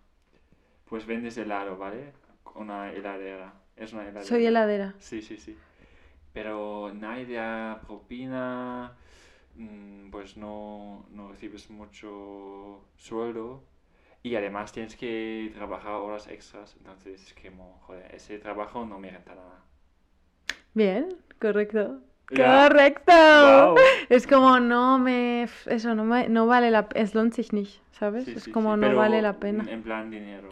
Pues 0.85 1.07
vendes 1.07 1.37
helado, 1.37 1.77
¿vale? 1.77 2.13
Una 2.55 2.93
heladera. 2.93 3.53
Es 3.77 3.93
una 3.93 4.03
heladera. 4.03 4.25
Soy 4.25 4.47
heladera. 4.47 4.95
Sí, 4.99 5.21
sí, 5.21 5.37
sí. 5.37 5.57
Pero 6.33 6.93
nadie 6.95 7.41
propina, 7.87 8.97
mm, 9.57 10.11
pues 10.11 10.37
no, 10.37 11.07
no 11.11 11.31
recibes 11.31 11.71
mucho 11.71 12.85
sueldo 12.97 13.65
y 14.23 14.35
además 14.35 14.73
tienes 14.73 14.97
que 14.97 15.53
trabajar 15.55 15.93
horas 15.93 16.27
extras, 16.27 16.75
entonces 16.79 17.23
es 17.23 17.33
que, 17.33 17.53
joder, 17.83 18.13
ese 18.15 18.39
trabajo 18.39 18.85
no 18.85 18.99
me 18.99 19.11
renta 19.11 19.35
nada. 19.35 19.63
Bien, 20.75 21.17
correcto. 21.41 22.01
Ja. 22.31 22.69
Correcto. 22.69 23.77
Es 24.09 24.27
como 24.27 24.59
no 24.61 24.99
me 24.99 25.49
eso 25.67 25.95
no 25.95 26.05
me 26.05 26.29
no 26.29 26.47
vale 26.47 26.71
la 26.71 26.89
es 26.95 27.15
lohnt 27.15 27.35
sich 27.35 27.53
nicht, 27.53 27.81
¿sabes? 27.93 28.25
Sí, 28.25 28.35
es 28.35 28.45
sí, 28.45 28.53
como 28.53 28.75
sí, 28.75 28.81
no 28.81 28.95
vale 28.95 29.23
la 29.23 29.35
pena. 29.35 29.65
En 29.71 29.83
plan 29.83 30.11
dinero. 30.11 30.49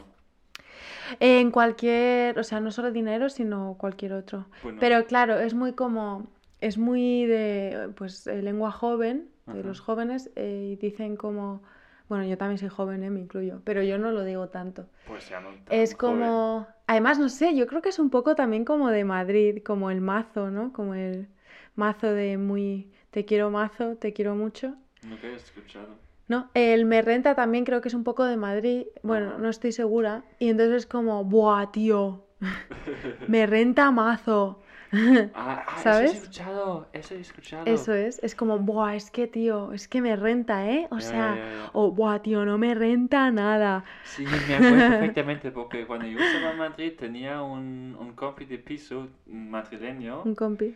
En 1.20 1.50
cualquier, 1.50 2.38
o 2.38 2.44
sea, 2.44 2.60
no 2.60 2.70
solo 2.70 2.90
dinero, 2.92 3.28
sino 3.28 3.76
cualquier 3.78 4.12
otro. 4.14 4.46
Bueno, 4.62 4.78
Pero 4.80 5.04
claro, 5.06 5.38
es 5.38 5.54
muy 5.54 5.72
como, 5.72 6.26
es 6.60 6.78
muy 6.78 7.26
de, 7.26 7.90
pues, 7.96 8.26
eh, 8.26 8.42
lengua 8.42 8.70
joven, 8.70 9.28
de 9.46 9.60
Ajá. 9.60 9.68
los 9.68 9.80
jóvenes, 9.80 10.30
eh, 10.36 10.70
y 10.72 10.76
dicen 10.76 11.16
como, 11.16 11.62
bueno, 12.08 12.24
yo 12.24 12.38
también 12.38 12.58
soy 12.58 12.68
joven, 12.68 13.02
eh, 13.04 13.10
me 13.10 13.20
incluyo, 13.20 13.60
pero 13.64 13.82
yo 13.82 13.98
no 13.98 14.10
lo 14.12 14.24
digo 14.24 14.48
tanto. 14.48 14.86
pues 15.06 15.28
ya 15.28 15.40
no 15.40 15.50
tan 15.64 15.76
Es 15.80 15.94
joven. 15.94 15.98
como, 15.98 16.66
además, 16.86 17.18
no 17.18 17.28
sé, 17.28 17.54
yo 17.54 17.66
creo 17.66 17.82
que 17.82 17.90
es 17.90 17.98
un 17.98 18.10
poco 18.10 18.34
también 18.34 18.64
como 18.64 18.90
de 18.90 19.04
Madrid, 19.04 19.62
como 19.64 19.90
el 19.90 20.00
mazo, 20.00 20.50
¿no? 20.50 20.72
Como 20.72 20.94
el 20.94 21.28
mazo 21.74 22.12
de 22.12 22.38
muy, 22.38 22.92
te 23.10 23.24
quiero 23.24 23.50
mazo, 23.50 23.96
te 23.96 24.12
quiero 24.12 24.34
mucho. 24.34 24.74
Nunca 25.02 25.26
he 25.26 25.34
escuchado. 25.34 25.98
No, 26.26 26.50
el 26.54 26.86
me 26.86 27.02
renta 27.02 27.34
también 27.34 27.64
creo 27.64 27.80
que 27.82 27.88
es 27.88 27.94
un 27.94 28.04
poco 28.04 28.24
de 28.24 28.36
Madrid, 28.38 28.86
bueno, 29.02 29.28
Ajá. 29.30 29.38
no 29.38 29.50
estoy 29.50 29.72
segura, 29.72 30.24
y 30.38 30.48
entonces 30.48 30.76
es 30.76 30.86
como, 30.86 31.22
buah, 31.24 31.70
tío, 31.70 32.24
me 33.28 33.46
renta 33.46 33.90
mazo. 33.90 34.60
Ah, 35.34 35.64
ah, 35.68 35.84
¿Sabes? 35.84 36.04
eso 36.04 36.06
he 36.06 36.08
escuchado, 36.20 36.88
eso 36.92 37.14
he 37.14 37.20
escuchado. 37.20 37.76
Eso 37.76 37.94
es, 37.94 38.20
es 38.22 38.34
como, 38.34 38.58
buah, 38.58 38.94
es 38.96 39.10
que 39.10 39.26
tío, 39.26 39.72
es 39.72 39.88
que 39.88 40.02
me 40.02 40.16
renta, 40.16 40.68
¿eh? 40.70 40.86
O 40.90 41.00
Ya, 41.00 41.00
sea, 41.00 41.40
ya, 41.44 41.52
ya. 41.54 41.70
o 41.72 41.90
buah, 41.92 42.20
tío, 42.22 42.44
no 42.44 42.58
me 42.58 42.74
renta 42.74 43.30
nada. 43.30 43.84
Sí, 44.02 44.42
me 44.46 44.54
acuerdo 44.56 44.84
perfectamente 44.86 45.50
porque 45.50 45.86
cuando 45.86 46.06
yo 46.08 46.20
estaba 46.20 46.50
en 46.50 46.58
Madrid 46.58 46.92
tenía 46.98 47.42
un, 47.42 47.96
un 47.98 48.14
compi 48.14 48.44
de 48.44 48.58
piso 48.58 49.08
madrileño. 49.26 50.28
Un 50.28 50.34
compi. 50.34 50.68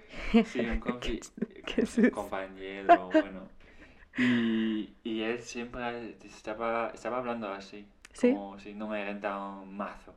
Sí, 0.42 0.68
un 0.68 0.80
compi, 0.80 1.20
qué 1.66 1.82
es 1.82 1.98
un 1.98 2.10
compañero, 2.10 3.12
bueno. 3.12 3.50
Y, 4.16 4.96
y 5.04 5.22
él 5.22 5.40
siempre 5.42 6.16
estaba, 6.24 6.90
estaba 6.94 7.18
hablando 7.18 7.48
así. 7.52 7.88
¿Sí? 8.12 8.38
Como 8.38 8.58
si 8.60 8.74
no 8.74 8.88
me 8.88 9.04
renta 9.04 9.38
un 9.38 9.76
mazo. 9.76 10.14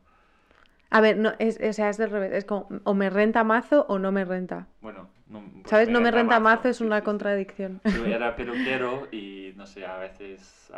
A 0.92 1.02
ver, 1.02 1.18
no, 1.18 1.32
es, 1.40 1.60
o 1.62 1.74
sea, 1.74 1.90
es 1.90 1.98
del 1.98 2.10
revés, 2.10 2.32
es 2.34 2.46
como, 2.46 2.68
o 2.84 2.94
me 2.94 3.10
renta 3.10 3.44
mazo 3.44 3.86
o 3.90 3.98
no 3.98 4.12
me 4.12 4.26
renta. 4.26 4.68
Bueno, 4.82 5.10
no, 5.30 5.40
pues 5.62 5.70
¿Sabes? 5.70 5.90
No 5.90 6.02
me 6.02 6.12
renta 6.12 6.40
mazo 6.40 6.68
es 6.70 6.82
una 6.82 6.98
sí, 6.98 7.02
sí. 7.02 7.06
contradicción. 7.06 7.82
Yo 7.86 8.06
era 8.06 8.36
peluquero 8.36 9.08
y 9.12 9.54
no 9.56 9.66
sé, 9.66 9.86
a 9.86 9.98
veces 9.98 10.70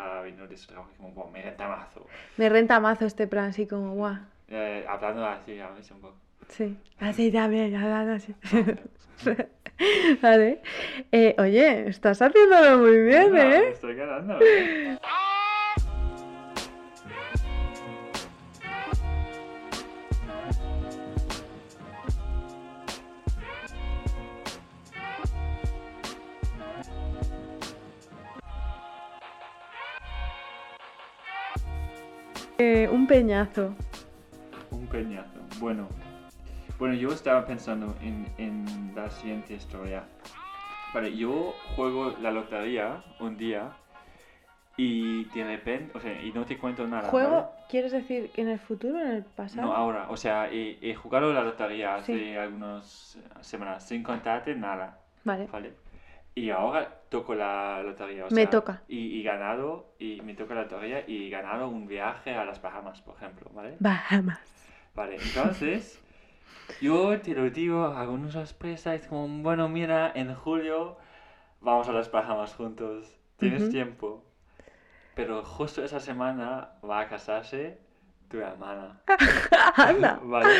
trabajo 0.67 0.91
y 0.93 0.97
como, 0.97 1.11
"Buah, 1.11 1.31
me 1.31 1.41
renta 1.41 1.67
mazo. 1.67 2.05
Me 2.37 2.49
renta 2.49 2.79
mazo 2.79 3.05
este 3.05 3.27
plan, 3.27 3.45
así 3.45 3.65
como, 3.67 3.95
buah, 3.95 4.19
Eh, 4.49 4.85
hablando 4.87 5.25
así 5.25 5.59
a 5.59 5.69
veces 5.69 5.91
un 5.91 6.01
poco. 6.01 6.15
sí. 6.49 6.77
Así 6.99 7.31
también, 7.31 7.75
hablando 7.75 8.13
así. 8.13 8.35
Vale. 10.21 10.61
Eh, 11.11 11.35
oye, 11.39 11.87
estás 11.89 12.21
haciéndolo 12.21 12.77
muy 12.79 12.99
bien, 13.03 13.29
Bueno, 13.31 13.49
me 13.49 13.55
¿eh? 13.57 13.69
estoy 13.71 13.95
ganando. 13.95 14.39
¿eh? 14.39 14.97
Eh, 32.57 32.87
un 32.91 33.07
peñazo. 33.07 33.73
Un 34.71 34.87
peñazo. 34.87 35.39
Bueno, 35.59 35.87
bueno, 36.79 36.95
yo 36.95 37.09
estaba 37.11 37.45
pensando 37.45 37.95
en, 38.01 38.27
en 38.37 38.93
la 38.95 39.09
siguiente 39.09 39.53
historia. 39.55 40.03
Vale, 40.93 41.15
yo 41.15 41.53
juego 41.75 42.13
la 42.21 42.31
lotería 42.31 43.03
un 43.19 43.37
día 43.37 43.71
y 44.77 45.25
de 45.25 45.43
repente, 45.43 45.97
o 45.97 46.01
sea, 46.01 46.21
y 46.21 46.31
no 46.31 46.45
te 46.45 46.57
cuento 46.57 46.87
nada. 46.87 47.09
¿Juego? 47.09 47.31
¿vale? 47.35 47.45
¿Quieres 47.69 47.91
decir 47.91 48.31
en 48.35 48.47
el 48.49 48.59
futuro 48.59 48.97
o 48.97 49.01
en 49.01 49.07
el 49.07 49.23
pasado? 49.23 49.67
No, 49.67 49.73
ahora, 49.75 50.07
o 50.09 50.17
sea, 50.17 50.49
he, 50.51 50.77
he 50.81 50.93
jugado 50.95 51.33
la 51.33 51.41
lotería 51.43 51.95
hace 51.95 52.17
Sí. 52.17 52.35
algunas 52.35 53.17
semanas 53.41 53.83
sin 53.87 54.03
contarte 54.03 54.53
nada, 54.55 54.99
Vale. 55.23 55.47
¿vale? 55.51 55.73
Y 56.35 56.49
ahora 56.49 57.01
toco 57.09 57.35
la 57.35 57.81
lotería, 57.83 58.25
o 58.25 58.29
Me 58.29 58.41
sea, 58.41 58.49
toca. 58.49 58.81
Y, 58.87 59.19
y 59.19 59.23
ganado, 59.23 59.93
y 59.99 60.21
me 60.21 60.33
toca 60.33 60.55
la 60.55 60.63
lotería 60.63 61.07
y 61.07 61.29
ganado 61.29 61.67
un 61.67 61.87
viaje 61.87 62.33
a 62.33 62.43
las 62.43 62.61
Bahamas, 62.61 63.01
por 63.01 63.15
ejemplo, 63.15 63.49
¿vale? 63.53 63.77
Bahamas. 63.79 64.67
Vale, 64.95 65.15
entonces, 65.15 65.99
yo 66.81 67.19
te 67.21 67.33
lo 67.33 67.49
digo, 67.49 67.83
hago 67.85 68.13
una 68.13 68.31
sorpresa, 68.31 68.95
es 68.95 69.07
como, 69.07 69.27
bueno, 69.43 69.69
mira, 69.69 70.11
en 70.15 70.33
julio 70.33 70.97
vamos 71.61 71.87
a 71.87 71.93
las 71.93 72.11
Bahamas 72.11 72.55
juntos, 72.55 73.15
tienes 73.37 73.63
Ujú. 73.63 73.71
tiempo. 73.71 74.23
Pero 75.15 75.43
justo 75.43 75.83
esa 75.83 75.99
semana 75.99 76.71
va 76.83 77.01
a 77.01 77.07
casarse 77.07 77.77
tu 78.29 78.39
hermana. 78.39 79.01
Anda. 79.77 80.19
Vale, 80.23 80.55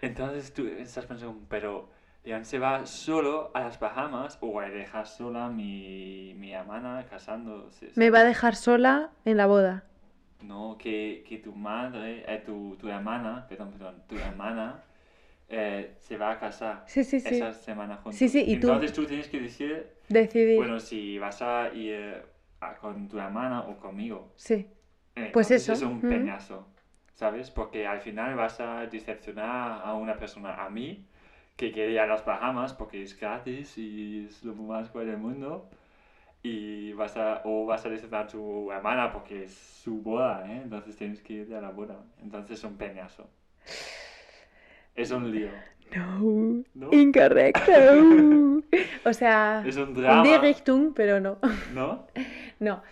entonces 0.00 0.52
tú 0.54 0.66
estás 0.66 1.06
pensando, 1.06 1.40
pero 1.48 1.90
Leon 2.28 2.44
se 2.44 2.58
va 2.58 2.84
solo 2.84 3.50
a 3.54 3.60
las 3.60 3.80
Bahamas 3.80 4.36
o 4.42 4.60
a 4.60 4.68
dejar 4.68 5.06
sola 5.06 5.46
a 5.46 5.48
mi, 5.48 6.34
mi 6.36 6.52
hermana 6.52 7.06
casándose. 7.08 7.90
Me 7.94 8.10
va 8.10 8.18
a 8.20 8.24
dejar 8.24 8.54
sola 8.54 9.12
en 9.24 9.38
la 9.38 9.46
boda. 9.46 9.84
No, 10.42 10.76
que, 10.78 11.24
que 11.26 11.38
tu 11.38 11.54
madre, 11.54 12.24
eh, 12.28 12.42
tu, 12.44 12.76
tu 12.76 12.86
hermana, 12.90 13.46
perdón, 13.48 13.70
perdón, 13.72 14.02
tu 14.06 14.16
hermana 14.16 14.82
eh, 15.48 15.94
se 16.00 16.18
va 16.18 16.32
a 16.32 16.38
casar 16.38 16.84
Sí, 16.86 17.02
sí, 17.02 17.18
sí. 17.18 17.36
esa 17.36 17.54
semana 17.54 17.96
juntos. 17.96 18.16
Sí, 18.16 18.28
sí, 18.28 18.44
y 18.46 18.52
Entonces 18.54 18.92
tú 18.92 19.06
tienes 19.06 19.26
que 19.28 19.40
decir, 19.40 19.88
Decidí. 20.10 20.56
bueno, 20.56 20.78
si 20.80 21.18
vas 21.18 21.40
a 21.40 21.70
ir 21.72 22.22
a- 22.60 22.74
con 22.74 23.08
tu 23.08 23.18
hermana 23.18 23.62
o 23.62 23.78
conmigo. 23.78 24.34
Sí. 24.36 24.66
Eh, 25.16 25.30
Pues 25.32 25.50
eso, 25.50 25.72
Es 25.72 25.80
un 25.80 25.96
ujú. 25.98 26.08
peñazo. 26.10 26.66
¿sabes? 27.14 27.50
Porque 27.50 27.84
al 27.86 28.00
final 28.00 28.36
vas 28.36 28.60
a 28.60 28.86
decepcionar 28.86 29.80
a 29.82 29.94
una 29.94 30.16
persona, 30.16 30.54
a 30.64 30.70
mí, 30.70 31.04
que 31.58 31.72
quería 31.72 32.06
las 32.06 32.24
Bahamas 32.24 32.72
porque 32.72 33.02
es 33.02 33.18
gratis 33.18 33.76
y 33.76 34.26
es 34.28 34.44
lo 34.44 34.54
más 34.54 34.92
guay 34.92 35.06
del 35.06 35.18
mundo. 35.18 35.68
Y 36.40 36.92
vas 36.92 37.16
a, 37.16 37.42
o 37.44 37.66
vas 37.66 37.84
a 37.84 37.88
decepcionar 37.88 38.26
a 38.26 38.28
tu 38.28 38.70
hermana 38.70 39.12
porque 39.12 39.42
es 39.42 39.54
su 39.54 40.00
boda, 40.00 40.46
¿eh? 40.46 40.60
Entonces 40.62 40.94
tienes 40.94 41.20
que 41.20 41.32
ir 41.32 41.54
a 41.56 41.60
la 41.60 41.70
boda. 41.70 41.96
Entonces 42.22 42.58
es 42.58 42.64
un 42.64 42.76
peñazo. 42.76 43.28
Es 44.94 45.10
un 45.10 45.32
lío. 45.32 45.50
No, 46.74 46.92
incorrecto. 46.92 47.60
o 49.04 49.12
sea, 49.12 49.64
es 49.66 49.76
un 49.76 49.94
drama. 49.94 50.22
Die 50.22 50.38
Richtung, 50.38 50.92
pero 50.94 51.18
no. 51.18 51.38
¿No? 51.74 52.06
No. 52.60 52.82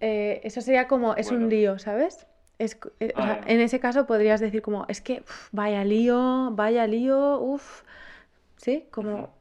Eh, 0.00 0.40
eso 0.44 0.60
sería 0.60 0.86
como, 0.86 1.16
es 1.16 1.32
un 1.32 1.48
lío, 1.48 1.80
¿sabes? 1.80 2.28
Es, 2.60 2.78
eh, 3.00 3.12
o 3.16 3.22
sea, 3.22 3.40
en 3.46 3.60
ese 3.60 3.80
caso 3.80 4.06
podrías 4.06 4.40
decir 4.40 4.62
como, 4.62 4.84
es 4.88 5.00
que 5.00 5.24
vaya 5.50 5.84
lío, 5.84 6.50
vaya 6.52 6.86
lío, 6.86 7.40
uff, 7.40 7.82
¿sí? 8.62 8.86
Como 8.90 9.34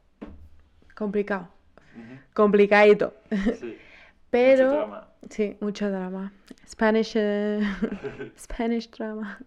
complicado, 0.96 1.48
complicadito. 2.34 3.14
Sí. 3.56 3.78
Pero, 4.32 4.66
mucho 4.66 4.78
drama. 4.78 5.08
sí, 5.30 5.58
mucho 5.60 5.92
drama. 5.92 6.34
Spanish, 6.68 7.14
eh, 7.16 7.60
Spanish 8.38 8.90
drama. 8.90 9.40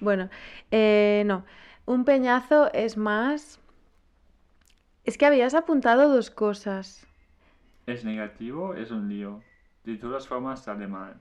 bueno, 0.00 0.30
no, 0.70 1.44
un 1.86 2.04
peñazo 2.04 2.72
es 2.72 2.96
más... 2.96 3.60
Es 5.04 5.18
que 5.18 5.26
habías 5.26 5.54
apuntado 5.54 6.08
dos 6.08 6.30
cosas. 6.30 7.06
Es 7.86 8.06
negativo, 8.06 8.74
es 8.74 8.90
un 8.90 9.10
lío. 9.10 9.42
De 9.84 9.96
todas 9.96 10.26
formas 10.26 10.64
sale 10.64 10.86
mal. 10.86 11.16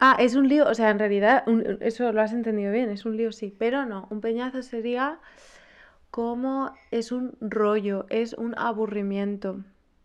Ah, 0.00 0.16
es 0.18 0.34
un 0.34 0.48
lío, 0.48 0.66
o 0.66 0.72
sea, 0.74 0.88
en 0.88 0.98
realidad, 0.98 1.44
eso 1.80 2.10
lo 2.12 2.22
has 2.22 2.32
entendido 2.32 2.72
bien, 2.72 2.88
es 2.88 3.04
un 3.04 3.18
lío, 3.18 3.30
sí, 3.32 3.54
pero 3.58 3.84
no, 3.84 4.06
un 4.10 4.22
peñazo 4.22 4.62
sería 4.62 5.18
como 6.10 6.72
es 6.90 7.12
un 7.12 7.36
rollo, 7.40 8.06
es 8.08 8.32
un 8.32 8.56
aburrimiento, 8.58 9.60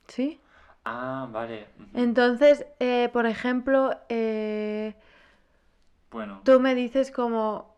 ¿sí? 0.08 0.40
Ah, 0.86 1.28
vale. 1.32 1.68
Entonces, 1.94 2.66
eh, 2.80 3.10
por 3.14 3.26
ejemplo, 3.26 3.96
eh, 4.10 4.96
bueno. 6.12 6.42
tú 6.44 6.60
me 6.60 6.76
dices 6.76 7.12
como, 7.12 7.76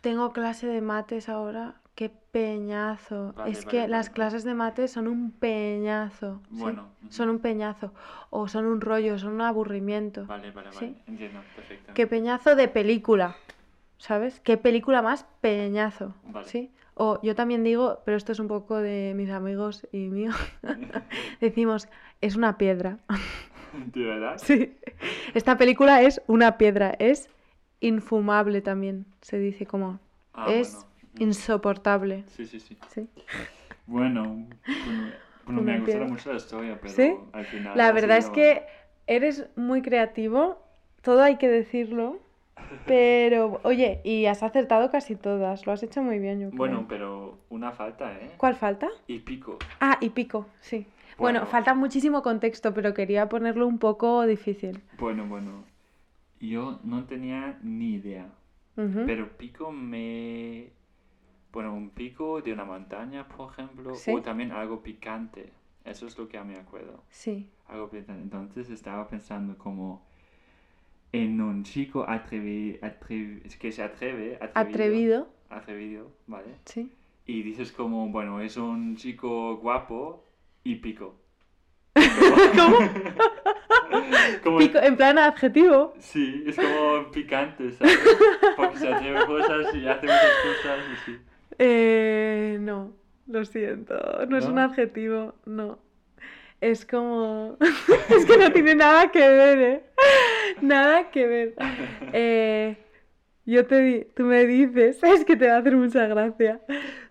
tengo 0.00 0.32
clase 0.32 0.66
de 0.66 0.80
mates 0.80 1.28
ahora, 1.28 1.80
qué 1.94 2.10
peñazo. 2.10 3.34
es 3.46 3.64
que 3.64 3.88
las 3.88 4.10
clases 4.10 4.44
de 4.44 4.54
mates 4.54 4.92
son 4.92 5.08
un 5.08 5.32
peñazo. 5.32 6.40
Bueno. 6.50 6.90
Son 7.08 7.30
un 7.30 7.38
peñazo. 7.38 7.92
O 8.30 8.46
son 8.46 8.66
un 8.66 8.80
rollo, 8.80 9.18
son 9.18 9.32
un 9.32 9.40
aburrimiento. 9.40 10.26
Vale, 10.26 10.50
vale, 10.50 10.70
vale. 10.72 10.94
Entiendo, 11.06 11.40
perfecto. 11.56 11.92
Qué 11.94 12.06
peñazo 12.06 12.54
de 12.54 12.68
película. 12.68 13.34
¿Sabes? 13.96 14.38
Qué 14.40 14.56
película 14.56 15.02
más 15.02 15.24
peñazo. 15.40 16.14
¿Sí? 16.44 16.70
O 16.98 17.20
yo 17.22 17.34
también 17.34 17.64
digo, 17.64 18.00
pero 18.04 18.16
esto 18.16 18.32
es 18.32 18.40
un 18.40 18.48
poco 18.48 18.76
de 18.76 19.12
mis 19.16 19.30
amigos 19.30 19.86
y 19.92 20.08
mío. 20.08 20.32
Decimos, 21.40 21.88
es 22.20 22.36
una 22.36 22.58
piedra. 22.58 22.98
¿De 23.94 24.04
verdad? 24.04 24.36
Sí. 24.38 24.76
Esta 25.34 25.56
película 25.56 26.02
es 26.02 26.20
una 26.26 26.58
piedra. 26.58 26.94
Es 26.98 27.30
infumable 27.80 28.60
también. 28.60 29.06
Se 29.20 29.38
dice 29.38 29.66
como. 29.66 30.00
Ah, 30.34 30.46
es 30.52 30.86
insoportable. 31.18 32.24
Sí, 32.28 32.46
sí, 32.46 32.60
sí. 32.60 32.76
Bueno, 33.86 34.46
bueno, 35.44 35.62
me 35.62 35.74
ha 35.74 35.78
gustado 35.80 36.04
mucho 36.06 36.30
la 36.30 36.36
historia, 36.36 36.78
pero 36.80 37.30
al 37.32 37.44
final... 37.46 37.76
La 37.76 37.92
verdad 37.92 38.18
es 38.18 38.28
que 38.28 38.66
eres 39.06 39.46
muy 39.56 39.80
creativo, 39.80 40.62
todo 41.00 41.22
hay 41.22 41.36
que 41.36 41.48
decirlo, 41.48 42.20
pero 42.86 43.60
oye, 43.62 44.00
y 44.04 44.26
has 44.26 44.42
acertado 44.42 44.90
casi 44.90 45.16
todas, 45.16 45.66
lo 45.66 45.72
has 45.72 45.82
hecho 45.82 46.02
muy 46.02 46.18
bien, 46.18 46.40
yo 46.40 46.48
creo. 46.48 46.58
Bueno, 46.58 46.86
pero 46.88 47.38
una 47.50 47.72
falta, 47.72 48.12
¿eh? 48.18 48.32
¿Cuál 48.36 48.56
falta? 48.56 48.88
Y 49.06 49.20
pico. 49.20 49.58
Ah, 49.80 49.98
y 50.00 50.10
pico, 50.10 50.46
sí. 50.60 50.86
Bueno, 51.16 51.46
falta 51.46 51.74
muchísimo 51.74 52.22
contexto, 52.22 52.72
pero 52.72 52.94
quería 52.94 53.28
ponerlo 53.28 53.66
un 53.66 53.78
poco 53.78 54.24
difícil. 54.24 54.82
Bueno, 54.98 55.26
bueno. 55.26 55.64
Yo 56.40 56.78
no 56.84 57.04
tenía 57.04 57.58
ni 57.62 57.94
idea. 57.94 58.28
Pero 58.76 59.36
pico 59.36 59.72
me 59.72 60.70
bueno, 61.52 61.74
un 61.74 61.90
pico 61.90 62.40
de 62.40 62.52
una 62.52 62.64
montaña, 62.64 63.26
por 63.26 63.50
ejemplo, 63.50 63.92
o 63.92 64.22
también 64.22 64.52
algo 64.52 64.82
picante. 64.82 65.52
Eso 65.84 66.06
es 66.06 66.18
lo 66.18 66.28
que 66.28 66.40
me 66.44 66.56
acuerdo. 66.56 67.02
Sí. 67.10 67.50
Algo 67.66 67.88
picante. 67.88 68.22
Entonces 68.22 68.70
estaba 68.70 69.08
pensando 69.08 69.56
como 69.56 70.06
en 71.12 71.40
un 71.40 71.64
chico 71.64 72.04
atrevido, 72.08 72.78
es 73.44 73.56
que 73.56 73.72
se 73.72 73.82
atreve, 73.82 74.38
atrevido. 74.40 75.28
Atrevido, 75.48 76.10
¿vale? 76.26 76.56
Sí. 76.66 76.92
Y 77.26 77.42
dices 77.42 77.72
como, 77.72 78.08
bueno, 78.08 78.40
es 78.40 78.56
un 78.56 78.96
chico 78.96 79.56
guapo 79.56 80.24
y 80.64 80.76
pico. 80.76 81.16
¿Cómo? 82.56 82.78
como... 84.44 84.58
Pico, 84.58 84.78
en 84.78 84.96
plan 84.96 85.18
adjetivo. 85.18 85.94
Sí, 85.98 86.44
es 86.46 86.56
como 86.56 87.10
picante, 87.10 87.72
¿sabes? 87.72 87.98
Porque 88.56 88.76
se 88.76 88.92
atreve 88.92 89.26
cosas 89.26 89.74
y 89.74 89.86
hace 89.86 90.06
muchas 90.06 90.32
cosas 90.42 90.78
y 90.92 91.10
sí. 91.10 91.18
Eh, 91.58 92.58
no, 92.60 92.92
lo 93.26 93.44
siento, 93.44 93.94
no, 94.28 94.36
es 94.36 94.44
un 94.46 94.58
adjetivo, 94.58 95.34
no. 95.44 95.78
Es 96.60 96.84
como... 96.84 97.56
es 98.10 98.24
que 98.26 98.36
no 98.36 98.52
tiene 98.52 98.74
nada 98.74 99.10
que 99.10 99.20
ver, 99.20 99.58
¿eh? 99.58 99.84
Nada 100.62 101.10
que 101.10 101.26
ver. 101.26 101.54
Eh, 102.12 102.76
yo 103.44 103.66
te 103.66 103.80
di... 103.80 104.04
tú 104.14 104.24
me 104.24 104.44
dices, 104.46 105.02
es 105.02 105.24
que 105.24 105.36
te 105.36 105.48
va 105.48 105.56
a 105.56 105.58
hacer 105.58 105.76
mucha 105.76 106.06
gracia. 106.06 106.60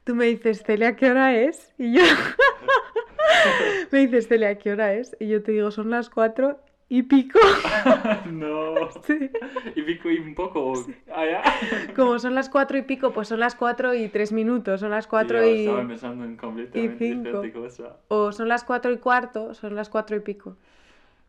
Tú 0.04 0.16
me 0.16 0.26
dices, 0.26 0.64
Celia, 0.64 0.96
¿qué 0.96 1.10
hora 1.10 1.36
es? 1.36 1.74
Y 1.78 1.94
yo... 1.94 2.04
me 3.92 4.00
dices, 4.00 4.28
Celia, 4.28 4.58
¿qué 4.58 4.72
hora 4.72 4.94
es? 4.94 5.16
Y 5.20 5.28
yo 5.28 5.42
te 5.42 5.52
digo, 5.52 5.72
son 5.72 5.90
las 5.90 6.10
cuatro 6.10 6.60
y 6.90 7.04
pico. 7.04 7.40
no. 8.32 8.76
Sí. 9.04 9.30
Y 9.76 9.82
pico 9.82 10.10
y 10.10 10.20
un 10.20 10.36
poco. 10.36 10.74
Ah, 11.14 11.26
ya. 11.26 11.94
Como 11.96 12.18
son 12.20 12.36
las 12.36 12.50
cuatro 12.50 12.78
y 12.78 12.84
pico, 12.84 13.12
pues 13.12 13.28
son 13.28 13.40
las 13.40 13.56
cuatro 13.56 13.94
y 13.94 14.08
tres 14.08 14.32
minutos, 14.32 14.80
son 14.80 14.92
las 14.92 15.08
cuatro 15.08 15.46
y. 15.46 15.62
Estaba 15.62 15.88
pensando 15.88 16.24
en 16.24 16.38
completamente 16.38 17.06
y 17.06 17.14
cinco. 17.14 17.44
cosa. 17.54 17.98
O 18.08 18.32
son 18.32 18.48
las 18.48 18.64
cuatro 18.64 18.92
y 18.92 18.98
cuarto, 18.98 19.54
son 19.54 19.76
las 19.76 19.90
cuatro 19.90 20.16
y 20.16 20.22
pico. 20.22 20.56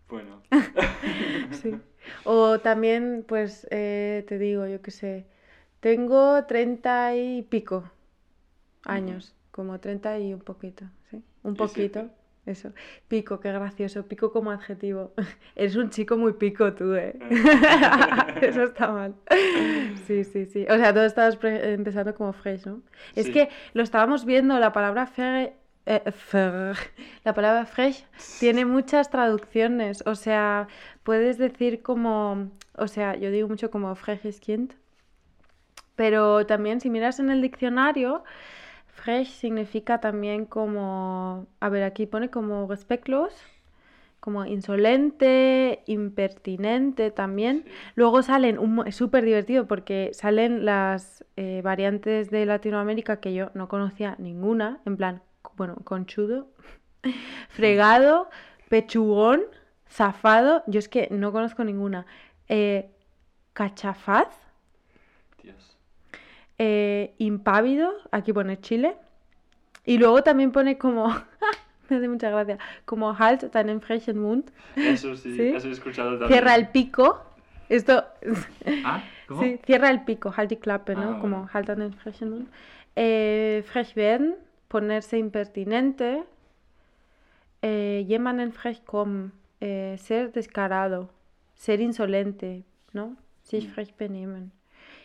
Bueno. 0.09 0.43
sí. 1.51 1.75
O 2.25 2.59
también, 2.61 3.25
pues, 3.27 3.67
eh, 3.71 4.25
te 4.29 4.39
digo, 4.39 4.67
yo 4.67 4.83
qué 4.83 4.91
sé, 4.91 5.27
tengo 5.81 6.45
treinta 6.45 7.15
y 7.15 7.43
pico 7.43 7.91
años, 8.85 9.35
como 9.51 9.79
treinta 9.81 10.19
y 10.19 10.33
un 10.35 10.41
poquito, 10.41 10.85
¿sí? 11.11 11.23
Un 11.43 11.55
poquito. 11.55 12.09
Eso. 12.49 12.73
Pico, 13.09 13.41
qué 13.41 13.53
gracioso. 13.53 14.07
Pico 14.09 14.33
como 14.33 14.51
adjetivo. 14.51 15.13
Eres 15.55 15.77
un 15.77 15.91
chico 15.91 16.17
muy 16.17 16.33
pico 16.33 16.73
tú, 16.73 16.95
¿eh? 16.95 17.15
Eso 18.41 18.63
está 18.63 18.91
mal. 18.91 19.15
Sí, 20.07 20.25
sí, 20.25 20.47
sí. 20.47 20.67
O 20.71 20.77
sea, 20.79 20.95
todo 20.95 21.05
estabas 21.05 21.39
empezando 21.43 22.15
como 22.15 22.33
fresh, 22.33 22.65
¿no? 22.65 22.81
Es 23.15 23.29
que 23.29 23.51
lo 23.75 23.83
estábamos 23.83 24.25
viendo, 24.25 24.59
la 24.59 24.73
palabra 24.73 25.07
fer, 25.07 25.53
eh, 25.89 26.75
la 27.25 27.35
palabra 27.35 27.67
fresh 27.67 28.05
tiene 28.41 28.65
muchas 28.65 29.11
traducciones. 29.11 30.03
O 30.07 30.15
sea, 30.15 30.69
puedes 31.03 31.39
decir 31.39 31.83
como, 31.83 32.51
o 32.77 32.89
sea, 32.89 33.17
yo 33.17 33.31
digo 33.31 33.49
mucho 33.49 33.71
como 33.71 33.95
kind 34.41 34.73
pero 35.97 36.47
también 36.47 36.81
si 36.81 36.91
miras 36.91 37.19
en 37.19 37.31
el 37.31 37.43
diccionario, 37.43 38.23
Fresh 38.87 39.31
significa 39.31 40.01
también 40.01 40.45
como, 40.47 41.47
a 41.61 41.69
ver, 41.69 41.83
aquí 41.83 42.07
pone 42.07 42.31
como 42.31 42.69
respectlos, 42.69 43.33
como 44.21 44.45
insolente, 44.45 45.83
impertinente 45.87 47.11
también. 47.11 47.65
Luego 47.95 48.23
salen, 48.23 48.59
es 48.87 48.97
súper 48.97 49.25
divertido 49.25 49.67
porque 49.67 50.11
salen 50.13 50.65
las 50.65 51.25
eh, 51.37 51.63
variantes 51.65 52.31
de 52.31 52.47
Latinoamérica 52.47 53.21
que 53.21 53.35
yo 53.35 53.51
no 53.55 53.69
conocía 53.69 54.17
ninguna, 54.19 54.81
en 54.85 54.97
plan, 54.97 55.23
bueno, 55.59 55.77
conchudo, 55.85 56.49
fregado, 57.51 58.31
pechugón, 58.71 59.43
zafado, 59.91 60.63
yo 60.67 60.79
es 60.79 60.89
que 60.89 61.09
no 61.11 61.33
conozco 61.33 61.65
ninguna. 61.65 62.07
Eh, 62.49 62.91
cachafaz 63.53 64.29
eh, 66.59 67.15
impávido, 67.19 67.93
aquí 68.11 68.33
pone 68.33 68.61
Chile. 68.61 68.97
Y 69.85 69.97
luego 69.99 70.23
también 70.23 70.51
pone 70.53 70.77
como, 70.77 71.07
me 71.89 71.97
hace 71.97 72.09
mucha 72.09 72.31
gracia, 72.31 72.59
como 72.85 73.17
Halt 73.17 73.55
en 73.55 73.81
frechen 73.81 74.19
Mund. 74.19 74.51
Eso 74.77 75.17
sí, 75.17 75.41
eso 75.41 75.69
he 75.69 75.71
escuchado 75.71 76.11
también. 76.19 76.29
Cierra 76.31 76.57
el 76.57 76.69
pico. 76.69 77.23
Esto. 77.69 78.05
¿Ah? 78.85 79.03
¿Cómo? 79.29 79.43
Sí, 79.43 79.61
cierra 79.65 79.91
el 79.91 80.05
pico, 80.05 80.33
halt 80.35 80.53
y 80.53 80.57
clappe, 80.57 80.95
¿no? 80.95 81.17
Ah, 81.17 81.19
como 81.21 81.49
halt 81.53 81.69
en 81.69 81.93
frechen 81.93 82.31
Mund. 82.31 82.49
Eh, 82.97 83.63
frech 83.67 83.95
werden, 83.95 84.37
ponerse 84.69 85.19
impertinente. 85.19 86.25
Eh, 87.63 88.07
en 88.09 88.53
frech 88.53 88.85
kommen, 88.85 89.33
eh, 89.61 89.97
ser 89.99 90.33
descarado, 90.33 91.11
ser 91.55 91.81
insolente, 91.81 92.65
¿no? 92.93 93.17
Sich 93.43 93.67
mm. 93.67 93.71
frech 93.73 93.97
benehmen. 93.97 94.53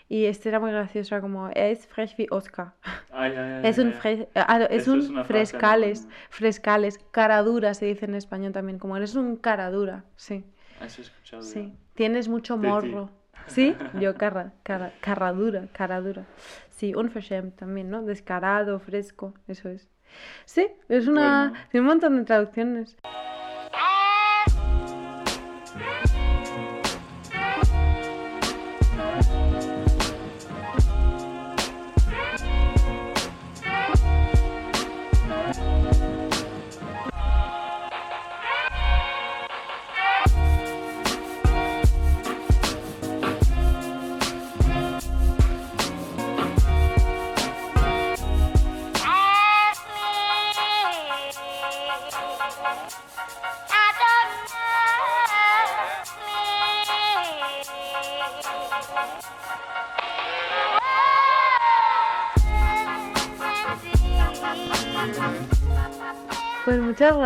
Y 0.10 0.26
este 0.26 0.50
era 0.50 0.60
muy 0.60 0.72
gracioso, 0.72 1.20
como, 1.22 1.50
es 1.50 1.88
fresh 1.88 2.16
wie 2.18 2.28
Oscar. 2.30 2.74
Ay, 3.12 3.32
ay, 3.32 3.38
ay, 3.38 3.62
Es 3.64 3.78
un, 3.80 3.94
fres- 3.94 4.28
ah, 4.36 4.60
no, 4.60 4.66
es 4.66 4.88
un 4.88 5.00
es 5.00 5.10
una 5.10 5.24
frase 5.24 5.28
frescales, 5.28 6.08
frescales, 6.30 7.00
cara 7.12 7.42
dura 7.42 7.74
se 7.74 7.86
dice 7.86 8.06
en 8.06 8.16
español 8.16 8.52
también, 8.52 8.78
como 8.78 8.96
eres 8.98 9.16
un 9.16 9.38
cara 9.38 9.72
dura, 9.72 10.04
sí, 10.16 10.44
Has 10.80 11.00
escuchado 11.00 11.42
sí. 11.42 11.74
Tienes 11.96 12.28
mucho 12.28 12.60
ti. 12.60 13.10
¿Sí? 13.48 13.76
Yo 14.00 14.16
cara, 14.16 14.54
cara, 14.64 14.94
cara 15.02 15.32
dura, 15.34 15.68
cara 15.72 16.02
dura. 16.02 16.26
Sí, 16.70 16.94
unverschämt 16.96 17.56
también, 17.56 17.90
¿no? 17.90 18.04
Descarado, 18.04 18.80
fresco, 18.80 19.34
eso 19.48 19.70
es. 19.70 19.90
Sí, 20.46 20.68
es 20.90 21.08
una... 21.08 21.50
Bueno. 21.50 21.66
Tiene 21.72 21.82
un 21.82 21.88
montón 21.88 22.18
de 22.18 22.24
traducciones. 22.24 22.98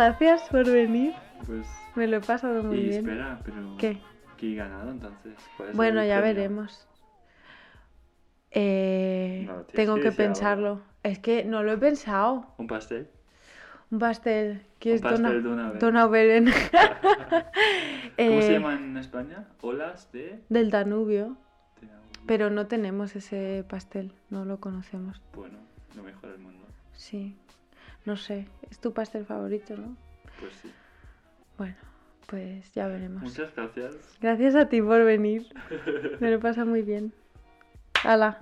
Gracias 0.08 0.48
por 0.48 0.64
venir. 0.70 1.14
Pues. 1.46 1.66
Me 1.94 2.06
lo 2.06 2.16
he 2.18 2.20
pasado 2.20 2.62
muy 2.62 2.78
y 2.78 2.82
bien. 2.88 3.08
espera, 3.08 3.40
pero. 3.44 3.76
¿Qué? 3.78 3.98
¿Qué 4.36 4.52
he 4.52 4.54
ganado 4.54 4.90
entonces? 4.90 5.34
¿Cuál 5.56 5.70
es 5.70 5.76
Bueno, 5.76 6.04
ya 6.04 6.20
veremos. 6.20 6.86
Eh, 8.50 9.44
No, 9.46 9.62
tengo 9.64 9.96
que 9.96 10.12
pensarlo. 10.12 10.80
Es 11.02 11.18
que 11.18 11.44
no 11.44 11.62
lo 11.62 11.72
he 11.72 11.76
pensado. 11.78 12.54
¿Un 12.58 12.66
pastel? 12.66 13.08
Un 13.90 13.98
pastel. 13.98 14.62
¿Quieres 14.78 15.00
pastel 15.02 15.42
dona- 15.42 15.72
Donauwellen. 15.72 16.44
Donauwellen? 16.50 16.52
¿Cómo 16.52 18.12
Eh, 18.16 18.42
se 18.42 18.52
llama 18.52 18.74
en 18.74 18.96
España? 18.96 19.46
Olas 19.60 20.10
de. 20.12 20.40
Del 20.48 20.70
Danubio. 20.70 21.36
Pero 22.26 22.50
no 22.50 22.66
tenemos 22.66 23.16
ese 23.16 23.64
pastel, 23.70 24.12
no 24.28 24.44
lo 24.44 24.60
conocemos. 24.60 25.22
Bueno, 25.34 25.56
lo 25.96 26.02
mejor 26.02 26.30
del 26.32 26.38
mundo. 26.40 26.66
Sí, 26.92 27.34
no 28.04 28.16
sé, 28.16 28.46
es 28.70 28.78
tu 28.78 28.92
pastel 28.92 29.24
favorito, 29.24 29.76
¿no? 29.76 29.96
Pues 30.40 30.54
sí. 30.54 30.72
Bueno, 31.56 31.76
pues 32.26 32.72
ya 32.74 32.86
veremos. 32.86 33.22
Muchas 33.22 33.54
gracias. 33.54 33.96
Gracias 34.20 34.54
a 34.54 34.68
ti 34.68 34.80
por 34.80 35.04
venir. 35.04 35.46
Me 36.20 36.30
lo 36.30 36.40
pasa 36.40 36.64
muy 36.64 36.82
bien. 36.82 37.12
Hala. 38.04 38.38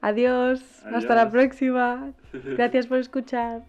Adiós. 0.00 0.84
Hasta 0.84 1.14
la 1.14 1.22
Adiós. 1.22 1.32
próxima. 1.32 2.12
Gracias 2.32 2.86
por 2.86 2.98
escuchar. 2.98 3.62